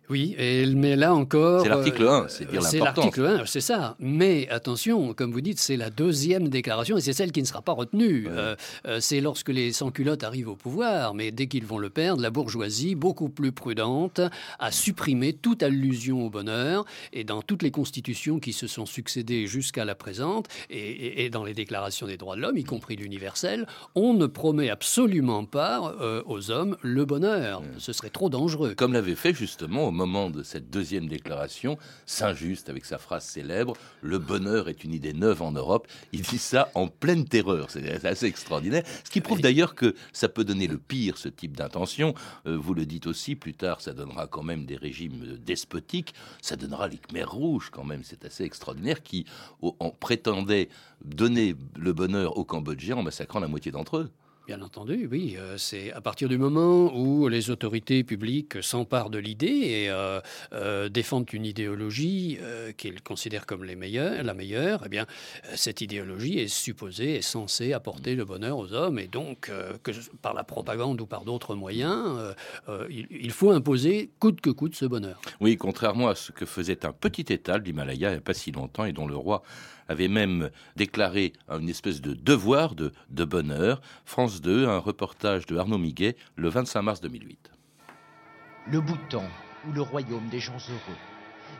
Oui, 0.09 0.35
et, 0.37 0.65
mais 0.67 0.95
là 0.95 1.13
encore... 1.13 1.61
C'est 1.63 1.69
l'article 1.69 2.03
euh, 2.03 2.23
1, 2.23 2.27
c'est 2.29 2.49
dire 2.49 2.63
C'est 2.63 2.79
l'article 2.79 3.25
1, 3.25 3.45
c'est 3.45 3.61
ça. 3.61 3.95
Mais 3.99 4.47
attention, 4.49 5.13
comme 5.13 5.31
vous 5.31 5.41
dites, 5.41 5.59
c'est 5.59 5.77
la 5.77 5.89
deuxième 5.89 6.49
déclaration 6.49 6.97
et 6.97 7.01
c'est 7.01 7.13
celle 7.13 7.31
qui 7.31 7.41
ne 7.41 7.47
sera 7.47 7.61
pas 7.61 7.73
retenue. 7.73 8.27
Euh, 8.29 8.55
euh, 8.87 8.99
c'est 8.99 9.21
lorsque 9.21 9.49
les 9.49 9.71
sans-culottes 9.71 10.23
arrivent 10.23 10.49
au 10.49 10.55
pouvoir, 10.55 11.13
mais 11.13 11.31
dès 11.31 11.47
qu'ils 11.47 11.65
vont 11.65 11.77
le 11.77 11.89
perdre, 11.89 12.21
la 12.21 12.29
bourgeoisie, 12.31 12.95
beaucoup 12.95 13.29
plus 13.29 13.51
prudente, 13.51 14.21
a 14.59 14.71
supprimé 14.71 15.33
toute 15.33 15.61
allusion 15.63 16.25
au 16.25 16.29
bonheur 16.29 16.85
et 17.13 17.23
dans 17.23 17.41
toutes 17.41 17.61
les 17.63 17.71
constitutions 17.71 18.39
qui 18.39 18.53
se 18.53 18.67
sont 18.67 18.85
succédées 18.85 19.45
jusqu'à 19.47 19.85
la 19.85 19.95
présente 19.95 20.47
et, 20.69 20.77
et- 20.79 21.25
et 21.25 21.29
dans 21.29 21.43
les 21.43 21.53
déclarations 21.53 22.07
des 22.07 22.17
droits 22.17 22.35
de 22.35 22.41
l'homme, 22.41 22.57
y 22.57 22.63
compris 22.63 22.95
l'universel, 22.95 23.67
on 23.95 24.13
ne 24.13 24.25
promet 24.25 24.69
absolument 24.69 25.45
pas 25.45 25.95
euh, 26.01 26.23
aux 26.25 26.49
hommes 26.51 26.77
le 26.81 27.05
bonheur. 27.05 27.61
Ce 27.77 27.93
serait 27.93 28.09
trop 28.09 28.29
dangereux. 28.29 28.73
Comme 28.75 28.93
l'avait 28.93 29.15
fait 29.15 29.33
justement 29.33 29.91
moment 29.99 30.29
de 30.29 30.43
cette 30.43 30.69
deuxième 30.69 31.07
déclaration, 31.07 31.77
Saint-Just 32.05 32.69
avec 32.69 32.85
sa 32.85 32.97
phrase 32.97 33.25
célèbre 33.25 33.73
Le 34.01 34.17
bonheur 34.17 34.69
est 34.69 34.85
une 34.85 34.93
idée 34.93 35.11
neuve 35.13 35.41
en 35.41 35.51
Europe. 35.51 35.87
Il 36.13 36.21
dit 36.21 36.37
ça 36.37 36.71
en 36.73 36.87
pleine 36.87 37.25
terreur. 37.25 37.69
C'est 37.69 38.05
assez 38.05 38.25
extraordinaire. 38.25 38.83
Ce 39.03 39.09
qui 39.09 39.19
prouve 39.19 39.41
d'ailleurs 39.41 39.75
que 39.75 39.95
ça 40.13 40.29
peut 40.29 40.45
donner 40.45 40.67
le 40.67 40.77
pire, 40.77 41.17
ce 41.17 41.27
type 41.27 41.57
d'intention. 41.57 42.13
Euh, 42.47 42.57
vous 42.57 42.73
le 42.73 42.85
dites 42.85 43.07
aussi, 43.07 43.35
plus 43.35 43.53
tard, 43.53 43.81
ça 43.81 43.91
donnera 43.93 44.27
quand 44.27 44.43
même 44.43 44.65
des 44.65 44.77
régimes 44.77 45.37
despotiques. 45.45 46.13
Ça 46.41 46.55
donnera 46.55 46.87
les 46.87 46.97
Khmers 46.97 47.31
rouges 47.31 47.69
quand 47.69 47.83
même. 47.83 48.03
C'est 48.03 48.23
assez 48.23 48.45
extraordinaire 48.45 49.03
qui 49.03 49.25
en 49.61 49.89
prétendait 49.89 50.69
donner 51.03 51.55
le 51.75 51.91
bonheur 51.91 52.37
aux 52.37 52.45
Cambodgiens 52.45 52.97
en 52.97 53.03
massacrant 53.03 53.41
la 53.41 53.49
moitié 53.49 53.71
d'entre 53.71 53.97
eux. 53.97 54.11
Bien 54.49 54.63
entendu, 54.63 55.07
oui. 55.11 55.35
Euh, 55.37 55.59
c'est 55.59 55.91
à 55.91 56.01
partir 56.01 56.27
du 56.27 56.39
moment 56.39 56.91
où 56.97 57.27
les 57.27 57.51
autorités 57.51 58.03
publiques 58.03 58.63
s'emparent 58.63 59.11
de 59.11 59.19
l'idée 59.19 59.45
et 59.45 59.91
euh, 59.91 60.21
euh, 60.53 60.89
défendent 60.89 61.31
une 61.31 61.45
idéologie 61.45 62.39
qu'ils 62.75 63.03
considèrent 63.03 63.45
comme 63.45 63.63
les 63.63 63.75
meilleures, 63.75 64.23
la 64.23 64.33
meilleure, 64.33 64.81
eh 64.87 64.89
bien, 64.89 65.05
cette 65.53 65.81
idéologie 65.81 66.39
est 66.39 66.47
supposée, 66.47 67.17
est 67.17 67.21
censée 67.21 67.73
apporter 67.73 68.15
le 68.15 68.25
bonheur 68.25 68.57
aux 68.57 68.73
hommes. 68.73 68.97
Et 68.97 69.05
donc, 69.05 69.51
que 69.83 69.91
par 70.23 70.33
la 70.33 70.43
propagande 70.43 70.99
ou 70.99 71.05
par 71.05 71.25
d'autres 71.25 71.53
moyens, 71.53 72.33
il, 72.89 73.31
faut 73.31 73.51
imposer 73.51 74.09
coûte 74.17 74.41
que 74.41 74.49
coûte 74.49 74.73
ce 74.73 74.85
bonheur. 74.85 75.21
Oui, 75.41 75.57
contrairement 75.57 76.07
à 76.07 76.15
ce 76.15 76.31
que 76.31 76.47
faisait 76.47 76.87
un 76.87 76.91
petit 76.91 77.31
État 77.31 77.59
de 77.59 77.65
l'Himalaya 77.65 78.09
il 78.09 78.13
n'y 78.13 78.17
a 78.17 78.21
pas 78.21 78.33
si 78.33 78.51
longtemps 78.51 78.85
et 78.85 78.93
dont 78.93 79.05
le 79.05 79.15
roi 79.15 79.43
avait 79.89 80.07
même 80.07 80.49
déclaré 80.75 81.33
une 81.49 81.67
espèce 81.67 81.99
de 81.99 82.13
devoir 82.13 82.75
de, 82.75 82.93
bonheur. 83.25 83.81
France 84.05 84.39
2, 84.39 84.67
un 84.67 84.77
reportage 84.77 85.45
de 85.47 85.57
Arnaud 85.57 85.77
Miguet 85.77 86.15
le 86.35 86.47
25 86.47 86.81
mars 86.81 87.01
2008. 87.01 87.51
Le 88.67 88.79
Bhoutan, 88.79 89.25
ou 89.67 89.73
le 89.73 89.81
royaume 89.81 90.29
des 90.29 90.39
gens 90.39 90.57
heureux. 90.69 90.97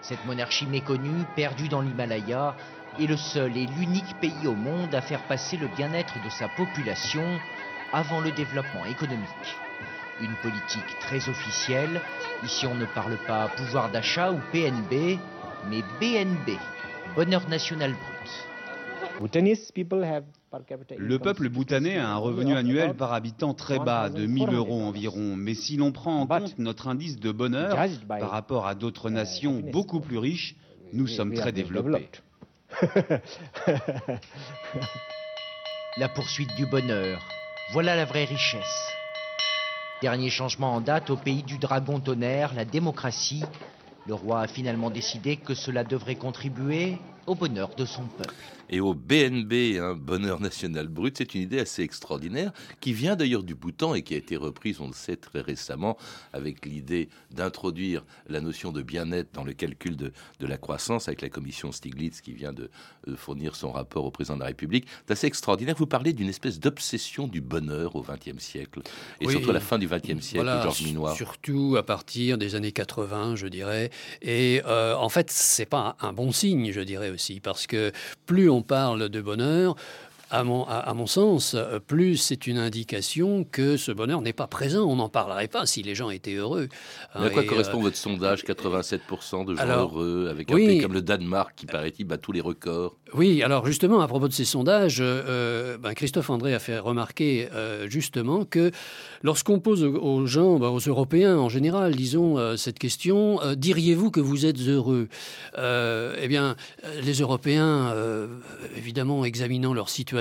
Cette 0.01 0.23
monarchie 0.25 0.67
méconnue, 0.67 1.25
perdue 1.35 1.67
dans 1.67 1.81
l'Himalaya, 1.81 2.55
est 2.99 3.07
le 3.07 3.17
seul 3.17 3.57
et 3.57 3.65
l'unique 3.65 4.15
pays 4.21 4.47
au 4.47 4.55
monde 4.55 4.93
à 4.93 5.01
faire 5.01 5.23
passer 5.23 5.57
le 5.57 5.67
bien-être 5.75 6.23
de 6.23 6.29
sa 6.29 6.47
population 6.49 7.39
avant 7.91 8.21
le 8.21 8.31
développement 8.31 8.85
économique. 8.85 9.27
Une 10.21 10.35
politique 10.35 10.99
très 10.99 11.29
officielle, 11.29 12.01
ici 12.43 12.67
on 12.67 12.75
ne 12.75 12.85
parle 12.85 13.17
pas 13.25 13.47
pouvoir 13.49 13.89
d'achat 13.89 14.31
ou 14.31 14.39
PNB, 14.51 15.17
mais 15.69 15.81
BNB, 15.99 16.57
bonheur 17.15 17.47
national 17.49 17.93
brut. 17.93 18.49
Le 20.97 21.17
peuple 21.17 21.49
bhoutanais 21.49 21.97
a 21.97 22.09
un 22.09 22.17
revenu 22.17 22.55
annuel 22.55 22.93
par 22.95 23.11
habitant 23.13 23.53
très 23.53 23.77
bas, 23.79 24.09
de 24.09 24.25
1000 24.25 24.53
euros 24.53 24.81
environ. 24.81 25.35
Mais 25.35 25.53
si 25.53 25.75
l'on 25.75 25.91
prend 25.91 26.21
en 26.21 26.27
compte 26.27 26.57
notre 26.57 26.87
indice 26.87 27.19
de 27.19 27.31
bonheur 27.31 27.77
par 28.07 28.31
rapport 28.31 28.65
à 28.65 28.75
d'autres 28.75 29.09
nations 29.09 29.61
beaucoup 29.71 29.99
plus 29.99 30.17
riches, 30.17 30.55
nous 30.93 31.07
sommes 31.07 31.33
très 31.33 31.51
développés. 31.51 32.09
La 35.97 36.07
poursuite 36.07 36.55
du 36.55 36.65
bonheur, 36.65 37.19
voilà 37.73 37.95
la 37.95 38.05
vraie 38.05 38.25
richesse. 38.25 38.93
Dernier 40.01 40.29
changement 40.29 40.75
en 40.75 40.81
date 40.81 41.09
au 41.09 41.17
pays 41.17 41.43
du 41.43 41.57
dragon 41.57 41.99
tonnerre, 41.99 42.53
la 42.53 42.63
démocratie, 42.63 43.43
le 44.09 44.15
roi 44.15 44.41
a 44.41 44.47
finalement 44.47 44.89
décidé 44.89 45.37
que 45.37 45.53
cela 45.53 45.83
devrait 45.83 46.15
contribuer 46.15 46.97
au 47.27 47.35
bonheur 47.35 47.69
de 47.75 47.85
son 47.85 48.03
peuple. 48.05 48.33
Et 48.69 48.79
au 48.79 48.93
BNB, 48.93 49.79
un 49.79 49.95
bonheur 49.95 50.39
national 50.39 50.87
brut, 50.87 51.17
c'est 51.17 51.33
une 51.33 51.41
idée 51.41 51.59
assez 51.59 51.81
extraordinaire 51.81 52.51
qui 52.79 52.93
vient 52.93 53.15
d'ailleurs 53.15 53.43
du 53.43 53.55
Bhoutan 53.55 53.95
et 53.95 54.03
qui 54.03 54.13
a 54.13 54.17
été 54.17 54.37
reprise, 54.37 54.79
on 54.79 54.87
le 54.87 54.93
sait, 54.93 55.15
très 55.15 55.41
récemment 55.41 55.97
avec 56.33 56.65
l'idée 56.65 57.09
d'introduire 57.31 58.05
la 58.27 58.41
notion 58.41 58.71
de 58.71 58.83
bien-être 58.83 59.29
dans 59.33 59.43
le 59.43 59.53
calcul 59.53 59.95
de, 59.95 60.11
la 60.39 60.57
croissance 60.57 61.07
avec 61.07 61.21
la 61.21 61.29
commission 61.29 61.71
Stiglitz 61.71 62.21
qui 62.21 62.33
vient 62.33 62.53
de, 62.53 62.69
fournir 63.15 63.55
son 63.55 63.71
rapport 63.71 64.05
au 64.05 64.11
président 64.11 64.35
de 64.35 64.41
la 64.41 64.47
République. 64.47 64.85
C'est 65.07 65.13
assez 65.13 65.27
extraordinaire. 65.27 65.75
Vous 65.75 65.87
parlez 65.87 66.13
d'une 66.13 66.29
espèce 66.29 66.59
d'obsession 66.59 67.27
du 67.27 67.41
bonheur 67.41 67.95
au 67.95 68.03
XXe 68.03 68.41
siècle 68.41 68.81
et 69.19 69.27
surtout 69.27 69.49
à 69.49 69.53
la 69.53 69.59
fin 69.59 69.79
du 69.79 69.87
XXe 69.87 70.21
siècle, 70.21 70.45
Georges 70.45 70.83
Minoir. 70.83 71.15
Surtout 71.15 71.75
à 71.77 71.83
partir 71.83 72.37
des 72.37 72.53
années 72.53 72.71
80, 72.71 73.35
je 73.35 73.47
dirais. 73.47 73.89
Et 74.21 74.61
euh, 74.65 74.95
en 74.95 75.09
fait, 75.09 75.31
c'est 75.31 75.65
pas 75.65 75.95
un 75.99 76.13
bon 76.13 76.31
signe, 76.31 76.71
je 76.71 76.81
dirais 76.81 77.09
aussi, 77.09 77.18
parce 77.41 77.67
que 77.67 77.91
plus 78.25 78.49
on 78.49 78.61
parle 78.61 79.09
de 79.09 79.21
bonheur, 79.21 79.75
à 80.31 80.43
mon, 80.43 80.63
à, 80.65 80.93
mon, 80.93 81.07
sens, 81.07 81.55
plus 81.87 82.17
c'est 82.17 82.47
une 82.47 82.57
indication 82.57 83.43
que 83.43 83.77
ce 83.77 83.91
bonheur 83.91 84.21
n'est 84.21 84.33
pas 84.33 84.47
présent. 84.47 84.85
On 84.85 84.95
n'en 84.95 85.09
parlerait 85.09 85.47
pas 85.47 85.65
si 85.65 85.81
les 85.81 85.95
gens 85.95 86.09
étaient 86.09 86.35
heureux. 86.35 86.69
Mais 87.19 87.27
à 87.27 87.29
quoi 87.29 87.43
correspond 87.43 87.79
euh, 87.79 87.83
votre 87.83 87.97
sondage 87.97 88.43
87% 88.43 89.45
de 89.45 89.55
gens 89.55 89.65
heureux, 89.65 90.27
avec 90.29 90.51
un 90.51 90.55
pays 90.55 90.81
comme 90.81 90.93
le 90.93 91.01
Danemark 91.01 91.53
qui, 91.55 91.65
paraît-il, 91.65 92.05
bat 92.05 92.17
tous 92.17 92.31
les 92.31 92.41
records? 92.41 92.95
Oui, 93.13 93.41
alors 93.41 93.65
justement, 93.65 94.01
à 94.01 94.07
propos 94.07 94.27
de 94.27 94.33
ces 94.33 94.45
sondages, 94.45 94.99
euh, 95.01 95.77
ben, 95.77 95.93
Christophe 95.93 96.29
André 96.29 96.53
a 96.53 96.59
fait 96.59 96.77
remarquer 96.77 97.49
euh, 97.53 97.89
justement 97.89 98.45
que 98.45 98.71
lorsqu'on 99.23 99.59
pose 99.59 99.83
aux 99.83 100.25
gens, 100.27 100.59
ben, 100.59 100.69
aux 100.69 100.79
Européens 100.79 101.37
en 101.37 101.49
général, 101.49 101.95
disons, 101.95 102.55
cette 102.57 102.77
question, 102.77 103.39
diriez-vous 103.55 104.11
que 104.11 104.19
vous 104.19 104.45
êtes 104.45 104.59
heureux? 104.59 105.07
Eh 105.57 106.27
bien, 106.27 106.55
les 107.03 107.13
Européens, 107.21 107.95
évidemment, 108.77 109.25
examinant 109.25 109.73
leur 109.73 109.89
situation, 109.89 110.18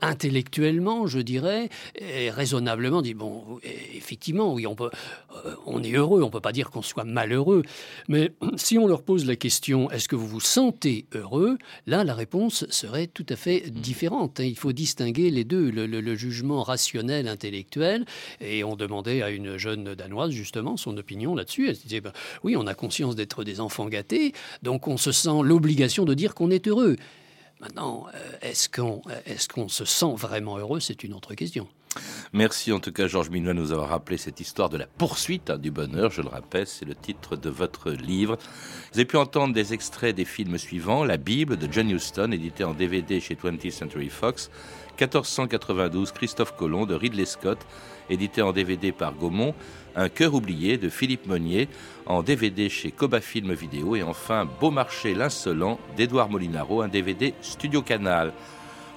intellectuellement, 0.00 1.06
je 1.06 1.18
dirais, 1.18 1.68
et 1.96 2.30
raisonnablement, 2.30 3.02
dit 3.02 3.14
bon, 3.14 3.44
effectivement, 3.94 4.52
oui, 4.52 4.66
on 4.66 4.74
peut, 4.74 4.90
euh, 5.44 5.54
on 5.66 5.82
est 5.82 5.92
heureux, 5.92 6.22
on 6.22 6.30
peut 6.30 6.40
pas 6.40 6.52
dire 6.52 6.70
qu'on 6.70 6.82
soit 6.82 7.04
malheureux, 7.04 7.62
mais 8.08 8.32
si 8.56 8.78
on 8.78 8.86
leur 8.86 9.02
pose 9.02 9.26
la 9.26 9.36
question, 9.36 9.90
est-ce 9.90 10.08
que 10.08 10.16
vous 10.16 10.26
vous 10.26 10.40
sentez 10.40 11.06
heureux? 11.12 11.58
Là, 11.86 12.04
la 12.04 12.14
réponse 12.14 12.66
serait 12.70 13.06
tout 13.06 13.26
à 13.28 13.36
fait 13.36 13.70
différente. 13.70 14.40
Hein. 14.40 14.44
Il 14.44 14.56
faut 14.56 14.72
distinguer 14.72 15.30
les 15.30 15.44
deux, 15.44 15.70
le, 15.70 16.14
jugement 16.16 16.62
rationnel, 16.62 17.28
intellectuel, 17.28 18.04
et 18.40 18.64
on 18.64 18.76
demandait 18.76 19.22
à 19.22 19.30
une 19.30 19.56
jeune 19.56 19.94
danoise 19.94 20.30
justement 20.30 20.76
son 20.76 20.96
opinion 20.96 21.34
là-dessus. 21.34 21.68
Elle 21.68 21.76
disait, 21.76 22.00
ben, 22.00 22.12
oui, 22.42 22.56
on 22.56 22.66
a 22.66 22.74
conscience 22.74 23.16
d'être 23.16 23.44
des 23.44 23.60
enfants 23.60 23.86
gâtés, 23.86 24.32
donc 24.62 24.88
on 24.88 24.96
se 24.96 25.12
sent 25.12 25.42
l'obligation 25.42 26.04
de 26.04 26.14
dire 26.14 26.34
qu'on 26.34 26.50
est 26.50 26.68
heureux. 26.68 26.96
Maintenant, 27.60 28.06
euh, 28.14 28.18
est-ce 28.42 28.68
qu'on 29.48 29.68
se 29.68 29.84
sent 29.84 30.14
vraiment 30.14 30.58
heureux? 30.58 30.80
C'est 30.80 31.04
une 31.04 31.14
autre 31.14 31.34
question. 31.34 31.66
Merci 32.32 32.72
en 32.72 32.80
tout 32.80 32.92
cas 32.92 33.06
Georges 33.06 33.30
Minois 33.30 33.54
nous 33.54 33.72
avoir 33.72 33.88
rappelé 33.88 34.18
cette 34.18 34.40
histoire 34.40 34.68
de 34.68 34.76
la 34.76 34.86
poursuite 34.86 35.48
hein, 35.48 35.56
du 35.56 35.70
bonheur. 35.70 36.10
Je 36.10 36.20
le 36.20 36.28
rappelle, 36.28 36.66
c'est 36.66 36.84
le 36.84 36.94
titre 36.94 37.36
de 37.36 37.48
votre 37.48 37.90
livre. 37.90 38.36
Vous 38.92 38.98
avez 38.98 39.06
pu 39.06 39.16
entendre 39.16 39.54
des 39.54 39.72
extraits 39.72 40.14
des 40.14 40.24
films 40.24 40.58
suivants. 40.58 41.04
La 41.04 41.16
Bible 41.16 41.56
de 41.56 41.72
John 41.72 41.88
Huston, 41.90 42.32
édité 42.32 42.64
en 42.64 42.74
DVD 42.74 43.20
chez 43.20 43.34
20th 43.34 43.70
Century 43.70 44.10
Fox. 44.10 44.50
1492, 44.98 46.12
Christophe 46.12 46.56
Colomb 46.56 46.86
de 46.86 46.94
Ridley 46.94 47.26
Scott, 47.26 47.58
édité 48.08 48.40
en 48.40 48.52
DVD 48.52 48.92
par 48.92 49.14
Gaumont. 49.14 49.54
Un 49.98 50.10
cœur 50.10 50.34
oublié 50.34 50.76
de 50.76 50.90
Philippe 50.90 51.26
Monnier 51.26 51.68
en 52.04 52.22
DVD 52.22 52.68
chez 52.68 52.90
Coba 52.90 53.22
Film 53.22 53.54
Vidéo 53.54 53.96
et 53.96 54.02
enfin 54.02 54.46
Beaumarchais 54.60 55.14
l'insolent 55.14 55.80
d'Edouard 55.96 56.28
Molinaro, 56.28 56.82
un 56.82 56.88
DVD 56.88 57.32
Studio 57.40 57.80
Canal. 57.80 58.34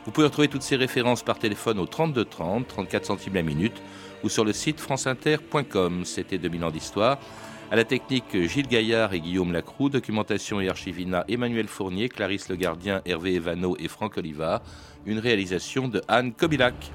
Vous 0.04 0.12
pouvez 0.12 0.28
retrouver 0.28 0.50
toutes 0.50 0.62
ces 0.62 0.76
références 0.76 1.24
par 1.24 1.40
téléphone 1.40 1.80
au 1.80 1.86
32 1.86 2.26
30, 2.26 2.68
34 2.68 3.06
centimes 3.06 3.36
la 3.36 3.44
minute 3.44 3.82
ou 4.26 4.30
sur 4.30 4.44
le 4.44 4.52
site 4.52 4.82
franceinter.com. 4.82 6.04
C'était 6.04 6.38
2000 6.38 6.66
ans 6.66 6.72
d'histoire. 6.72 7.18
À 7.72 7.78
la 7.78 7.86
technique, 7.86 8.36
Gilles 8.48 8.68
Gaillard 8.68 9.14
et 9.14 9.22
Guillaume 9.22 9.54
Lacroux, 9.54 9.88
documentation 9.88 10.60
et 10.60 10.68
archivina 10.68 11.24
Emmanuel 11.30 11.70
Fournier, 11.70 12.10
Clarisse 12.10 12.50
Le 12.50 12.58
Gardien, 12.58 13.02
Hervé 13.06 13.36
Evano 13.36 13.78
et 13.80 13.88
Franck 13.88 14.18
Oliva, 14.18 14.62
une 15.06 15.20
réalisation 15.20 15.88
de 15.88 16.02
Anne 16.10 16.34
Kobilac. 16.34 16.92